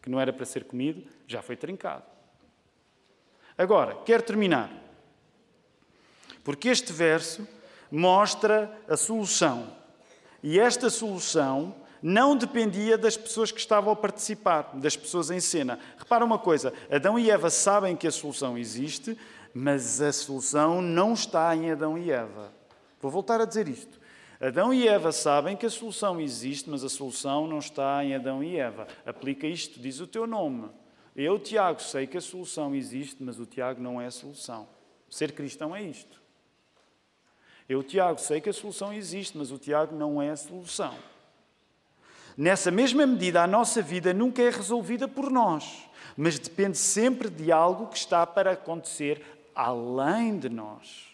que 0.00 0.08
não 0.08 0.18
era 0.18 0.32
para 0.32 0.46
ser 0.46 0.64
comido 0.64 1.04
já 1.26 1.42
foi 1.42 1.54
trincado. 1.54 2.04
Agora, 3.58 3.94
quero 4.06 4.22
terminar. 4.22 4.72
Porque 6.42 6.70
este 6.70 6.94
verso 6.94 7.46
mostra 7.92 8.74
a 8.88 8.96
solução. 8.96 9.76
E 10.42 10.58
esta 10.58 10.88
solução 10.88 11.74
não 12.02 12.34
dependia 12.34 12.96
das 12.96 13.18
pessoas 13.18 13.52
que 13.52 13.60
estavam 13.60 13.92
a 13.92 13.96
participar, 13.96 14.70
das 14.76 14.96
pessoas 14.96 15.30
em 15.30 15.40
cena. 15.40 15.78
Repara 15.98 16.24
uma 16.24 16.38
coisa: 16.38 16.72
Adão 16.90 17.18
e 17.18 17.30
Eva 17.30 17.50
sabem 17.50 17.94
que 17.94 18.06
a 18.06 18.10
solução 18.10 18.56
existe, 18.56 19.14
mas 19.52 20.00
a 20.00 20.10
solução 20.10 20.80
não 20.80 21.12
está 21.12 21.54
em 21.54 21.70
Adão 21.70 21.98
e 21.98 22.10
Eva. 22.10 22.50
Vou 22.98 23.10
voltar 23.10 23.42
a 23.42 23.44
dizer 23.44 23.68
isto. 23.68 23.97
Adão 24.40 24.72
e 24.72 24.86
Eva 24.86 25.10
sabem 25.10 25.56
que 25.56 25.66
a 25.66 25.70
solução 25.70 26.20
existe, 26.20 26.70
mas 26.70 26.84
a 26.84 26.88
solução 26.88 27.46
não 27.46 27.58
está 27.58 28.04
em 28.04 28.14
Adão 28.14 28.42
e 28.42 28.56
Eva. 28.56 28.86
Aplica 29.04 29.46
isto, 29.46 29.80
diz 29.80 29.98
o 29.98 30.06
teu 30.06 30.26
nome. 30.26 30.68
Eu, 31.16 31.38
Tiago, 31.38 31.82
sei 31.82 32.06
que 32.06 32.16
a 32.16 32.20
solução 32.20 32.72
existe, 32.72 33.20
mas 33.20 33.40
o 33.40 33.46
Tiago 33.46 33.82
não 33.82 34.00
é 34.00 34.06
a 34.06 34.10
solução. 34.10 34.68
Ser 35.10 35.32
cristão 35.32 35.74
é 35.74 35.82
isto. 35.82 36.22
Eu, 37.68 37.82
Tiago, 37.82 38.20
sei 38.20 38.40
que 38.40 38.48
a 38.48 38.52
solução 38.52 38.92
existe, 38.92 39.36
mas 39.36 39.50
o 39.50 39.58
Tiago 39.58 39.96
não 39.96 40.22
é 40.22 40.30
a 40.30 40.36
solução. 40.36 40.94
Nessa 42.36 42.70
mesma 42.70 43.04
medida, 43.04 43.42
a 43.42 43.46
nossa 43.48 43.82
vida 43.82 44.14
nunca 44.14 44.40
é 44.40 44.48
resolvida 44.48 45.08
por 45.08 45.28
nós, 45.28 45.90
mas 46.16 46.38
depende 46.38 46.78
sempre 46.78 47.28
de 47.28 47.50
algo 47.50 47.88
que 47.88 47.96
está 47.96 48.24
para 48.24 48.52
acontecer 48.52 49.20
além 49.52 50.38
de 50.38 50.48
nós. 50.48 51.07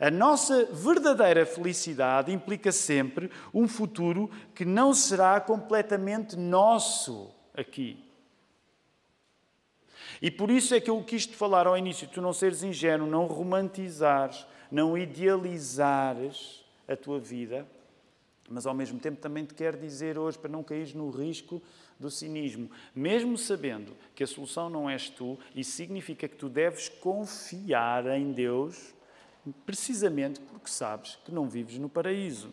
A 0.00 0.10
nossa 0.10 0.64
verdadeira 0.64 1.44
felicidade 1.44 2.32
implica 2.32 2.72
sempre 2.72 3.30
um 3.52 3.68
futuro 3.68 4.30
que 4.54 4.64
não 4.64 4.94
será 4.94 5.38
completamente 5.38 6.36
nosso 6.36 7.30
aqui. 7.54 8.02
E 10.22 10.30
por 10.30 10.50
isso 10.50 10.74
é 10.74 10.80
que 10.80 10.88
eu 10.88 11.02
quis 11.04 11.26
te 11.26 11.36
falar 11.36 11.66
ao 11.66 11.76
início: 11.76 12.08
tu 12.08 12.22
não 12.22 12.32
seres 12.32 12.62
ingênuo, 12.62 13.06
não 13.06 13.26
romantizares, 13.26 14.46
não 14.70 14.96
idealizares 14.96 16.64
a 16.88 16.96
tua 16.96 17.20
vida, 17.20 17.66
mas 18.48 18.66
ao 18.66 18.74
mesmo 18.74 18.98
tempo 18.98 19.20
também 19.20 19.44
te 19.44 19.52
quero 19.52 19.78
dizer 19.78 20.18
hoje, 20.18 20.38
para 20.38 20.50
não 20.50 20.62
cair 20.62 20.94
no 20.94 21.10
risco 21.10 21.62
do 21.98 22.10
cinismo, 22.10 22.70
mesmo 22.94 23.36
sabendo 23.36 23.94
que 24.14 24.24
a 24.24 24.26
solução 24.26 24.70
não 24.70 24.88
és 24.88 25.10
tu, 25.10 25.38
isso 25.54 25.72
significa 25.72 26.26
que 26.26 26.36
tu 26.36 26.48
deves 26.48 26.88
confiar 26.88 28.06
em 28.06 28.32
Deus 28.32 28.94
precisamente 29.52 30.40
porque 30.40 30.70
sabes 30.70 31.18
que 31.24 31.32
não 31.32 31.48
vives 31.48 31.78
no 31.78 31.88
paraíso. 31.88 32.52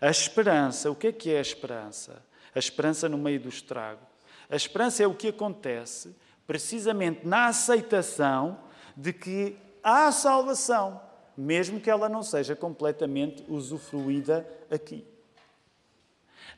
A 0.00 0.10
esperança, 0.10 0.90
o 0.90 0.94
que 0.94 1.08
é 1.08 1.12
que 1.12 1.30
é 1.30 1.38
a 1.38 1.42
esperança? 1.42 2.22
A 2.54 2.58
esperança 2.58 3.08
no 3.08 3.18
meio 3.18 3.40
do 3.40 3.48
estrago. 3.48 4.00
A 4.48 4.56
esperança 4.56 5.02
é 5.02 5.06
o 5.06 5.14
que 5.14 5.28
acontece 5.28 6.14
precisamente 6.46 7.26
na 7.26 7.46
aceitação 7.46 8.58
de 8.96 9.12
que 9.12 9.56
há 9.82 10.10
salvação, 10.10 11.00
mesmo 11.36 11.80
que 11.80 11.88
ela 11.88 12.08
não 12.08 12.22
seja 12.22 12.56
completamente 12.56 13.44
usufruída 13.48 14.46
aqui. 14.70 15.06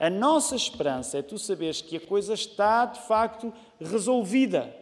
A 0.00 0.08
nossa 0.08 0.56
esperança 0.56 1.18
é 1.18 1.22
tu 1.22 1.38
saberes 1.38 1.82
que 1.82 1.96
a 1.96 2.00
coisa 2.00 2.34
está 2.34 2.86
de 2.86 3.06
facto 3.06 3.52
resolvida 3.78 4.74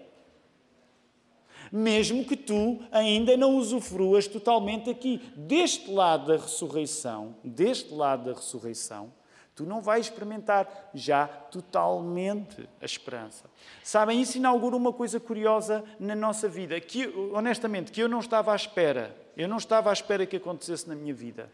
mesmo 1.71 2.25
que 2.25 2.37
tu 2.37 2.81
ainda 2.91 3.37
não 3.37 3.57
usufruas 3.57 4.27
totalmente 4.27 4.91
aqui. 4.91 5.21
Deste 5.37 5.91
lado 5.91 6.27
da 6.27 6.37
ressurreição, 6.37 7.35
deste 7.45 7.93
lado 7.95 8.25
da 8.25 8.33
ressurreição, 8.33 9.13
tu 9.55 9.65
não 9.65 9.81
vais 9.81 10.07
experimentar 10.07 10.91
já 10.95 11.27
totalmente 11.27 12.69
a 12.81 12.85
esperança. 12.85 13.45
Sabem, 13.83 14.21
isso 14.21 14.39
inaugura 14.39 14.77
uma 14.77 14.93
coisa 14.93 15.21
curiosa 15.21 15.85
na 15.99 16.15
nossa 16.15 16.49
vida, 16.49 16.81
que 16.81 17.07
honestamente, 17.33 17.93
que 17.93 18.01
eu 18.01 18.09
não 18.09 18.21
estava 18.21 18.53
à 18.53 18.57
espera. 18.57 19.15
Eu 19.37 19.49
não 19.49 19.59
estava 19.59 19.91
à 19.91 19.93
espera 19.93 20.27
que 20.27 20.37
acontecesse 20.37 20.89
na 20.89 20.95
minha 20.95 21.15
vida. 21.15 21.51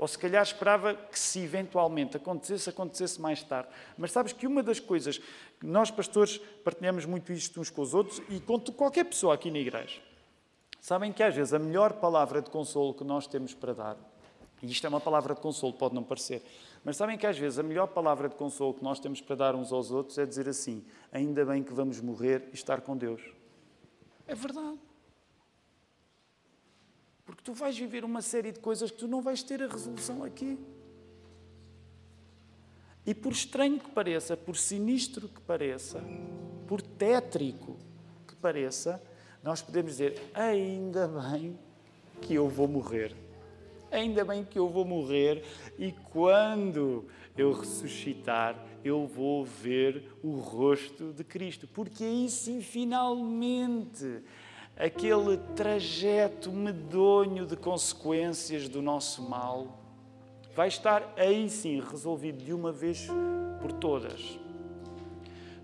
Ou 0.00 0.08
se 0.08 0.18
calhar 0.18 0.42
esperava 0.42 0.94
que 0.94 1.18
se 1.18 1.40
eventualmente 1.40 2.16
acontecesse, 2.16 2.70
acontecesse 2.70 3.20
mais 3.20 3.42
tarde. 3.42 3.68
Mas 3.98 4.10
sabes 4.10 4.32
que 4.32 4.46
uma 4.46 4.62
das 4.62 4.80
coisas 4.80 5.20
nós 5.62 5.90
pastores 5.90 6.38
partilhamos 6.64 7.04
muito 7.04 7.30
isto 7.30 7.60
uns 7.60 7.68
com 7.68 7.82
os 7.82 7.92
outros 7.92 8.22
e 8.30 8.40
com 8.40 8.58
qualquer 8.72 9.04
pessoa 9.04 9.34
aqui 9.34 9.50
na 9.50 9.58
igreja. 9.58 10.00
Sabem 10.80 11.12
que 11.12 11.22
às 11.22 11.34
vezes 11.34 11.52
a 11.52 11.58
melhor 11.58 11.92
palavra 11.92 12.40
de 12.40 12.48
consolo 12.48 12.94
que 12.94 13.04
nós 13.04 13.26
temos 13.26 13.52
para 13.52 13.74
dar, 13.74 13.96
e 14.62 14.70
isto 14.70 14.86
é 14.86 14.88
uma 14.88 15.02
palavra 15.02 15.34
de 15.34 15.40
consolo, 15.42 15.74
pode 15.74 15.94
não 15.94 16.02
parecer, 16.02 16.42
mas 16.82 16.96
sabem 16.96 17.18
que 17.18 17.26
às 17.26 17.36
vezes 17.36 17.58
a 17.58 17.62
melhor 17.62 17.88
palavra 17.88 18.26
de 18.26 18.36
consolo 18.36 18.72
que 18.72 18.82
nós 18.82 18.98
temos 18.98 19.20
para 19.20 19.36
dar 19.36 19.54
uns 19.54 19.70
aos 19.70 19.90
outros 19.90 20.16
é 20.16 20.24
dizer 20.24 20.48
assim: 20.48 20.82
ainda 21.12 21.44
bem 21.44 21.62
que 21.62 21.74
vamos 21.74 22.00
morrer 22.00 22.48
e 22.52 22.54
estar 22.54 22.80
com 22.80 22.96
Deus. 22.96 23.20
É 24.26 24.34
verdade. 24.34 24.78
Porque 27.30 27.44
tu 27.44 27.52
vais 27.52 27.78
viver 27.78 28.04
uma 28.04 28.22
série 28.22 28.50
de 28.50 28.58
coisas 28.58 28.90
que 28.90 28.96
tu 28.96 29.06
não 29.06 29.22
vais 29.22 29.40
ter 29.40 29.62
a 29.62 29.68
resolução 29.68 30.24
aqui. 30.24 30.58
E 33.06 33.14
por 33.14 33.30
estranho 33.30 33.78
que 33.78 33.88
pareça, 33.88 34.36
por 34.36 34.56
sinistro 34.56 35.28
que 35.28 35.40
pareça, 35.40 36.02
por 36.66 36.82
tétrico 36.82 37.76
que 38.26 38.34
pareça, 38.34 39.00
nós 39.44 39.62
podemos 39.62 39.92
dizer: 39.92 40.20
ainda 40.34 41.06
bem 41.06 41.56
que 42.20 42.34
eu 42.34 42.48
vou 42.48 42.66
morrer. 42.66 43.14
Ainda 43.92 44.24
bem 44.24 44.44
que 44.44 44.58
eu 44.58 44.68
vou 44.68 44.84
morrer 44.84 45.44
e 45.78 45.92
quando 45.92 47.06
eu 47.36 47.52
ressuscitar, 47.52 48.60
eu 48.84 49.06
vou 49.06 49.44
ver 49.44 50.16
o 50.20 50.32
rosto 50.32 51.12
de 51.12 51.22
Cristo. 51.22 51.68
Porque 51.68 52.02
aí 52.02 52.28
sim, 52.28 52.60
finalmente, 52.60 54.20
aquele 54.80 55.36
trajeto 55.54 56.50
medonho 56.50 57.44
de 57.44 57.54
consequências 57.54 58.66
do 58.66 58.80
nosso 58.80 59.28
mal 59.28 59.78
vai 60.56 60.68
estar 60.68 61.12
aí 61.18 61.50
sim 61.50 61.80
resolvido 61.80 62.42
de 62.42 62.54
uma 62.54 62.72
vez 62.72 63.06
por 63.60 63.72
todas. 63.72 64.38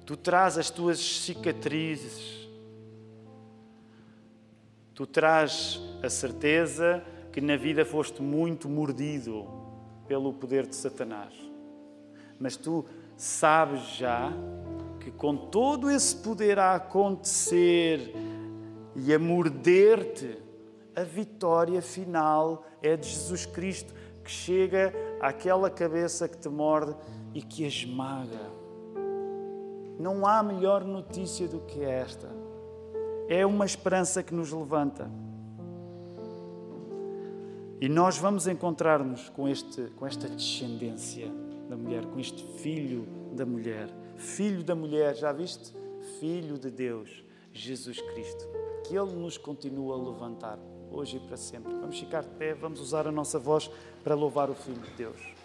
Tu 0.05 0.17
traz 0.19 0.59
as 0.59 0.69
tuas 0.69 0.99
cicatrizes, 0.99 2.47
tu 4.95 5.07
traz 5.07 5.81
a 6.03 6.11
certeza 6.11 7.03
que 7.33 7.41
na 7.41 7.57
vida 7.57 7.87
foste 7.87 8.23
muito 8.23 8.69
mordido 8.69 9.47
pelo 10.07 10.33
poder 10.35 10.67
de 10.67 10.77
Satanás. 10.77 11.33
Mas 12.39 12.55
tu 12.55 12.85
sabes 13.17 13.81
já 13.97 14.31
que 15.01 15.11
com 15.11 15.37
todo 15.37 15.91
esse 15.91 16.15
poder 16.17 16.59
a 16.59 16.75
acontecer 16.75 18.13
e 18.97 19.13
a 19.13 19.19
morder-te, 19.19 20.39
a 20.95 21.03
vitória 21.03 21.83
final 21.83 22.65
é 22.83 22.97
de 22.97 23.07
Jesus 23.07 23.45
Cristo, 23.45 23.93
que 24.25 24.31
chega 24.31 24.93
àquela 25.21 25.69
cabeça 25.69 26.27
que 26.27 26.39
te 26.39 26.49
morde 26.49 26.97
e 27.35 27.43
que 27.43 27.65
a 27.65 27.69
esmaga. 27.69 28.51
Não 29.99 30.27
há 30.27 30.43
melhor 30.43 30.83
notícia 30.85 31.47
do 31.47 31.61
que 31.61 31.85
esta. 31.85 32.29
É 33.29 33.45
uma 33.45 33.67
esperança 33.67 34.23
que 34.23 34.35
nos 34.35 34.51
levanta. 34.51 35.11
E 37.79 37.89
nós 37.89 38.17
vamos 38.17 38.47
encontrar-nos 38.47 39.29
com, 39.29 39.47
este, 39.47 39.83
com 39.97 40.07
esta 40.07 40.27
descendência 40.29 41.31
da 41.69 41.77
mulher, 41.77 42.07
com 42.07 42.19
este 42.19 42.43
filho 42.59 43.07
da 43.33 43.45
mulher. 43.45 43.91
Filho 44.17 44.65
da 44.65 44.75
mulher, 44.75 45.15
já 45.15 45.31
viste? 45.33 45.75
Filho 46.19 46.59
de 46.59 46.71
Deus, 46.71 47.23
Jesus 47.53 48.01
Cristo. 48.01 48.66
Que 48.87 48.97
Ele 48.97 49.13
nos 49.13 49.37
continua 49.37 49.95
a 49.95 49.99
levantar, 49.99 50.59
hoje 50.91 51.17
e 51.17 51.21
para 51.21 51.37
sempre. 51.37 51.73
Vamos 51.73 51.99
ficar 51.99 52.23
de 52.23 52.29
pé, 52.31 52.55
vamos 52.55 52.81
usar 52.81 53.07
a 53.07 53.13
nossa 53.13 53.39
voz 53.39 53.71
para 54.05 54.15
louvar 54.15 54.49
o 54.49 54.55
Filho 54.55 54.81
de 54.81 54.91
Deus. 54.93 55.36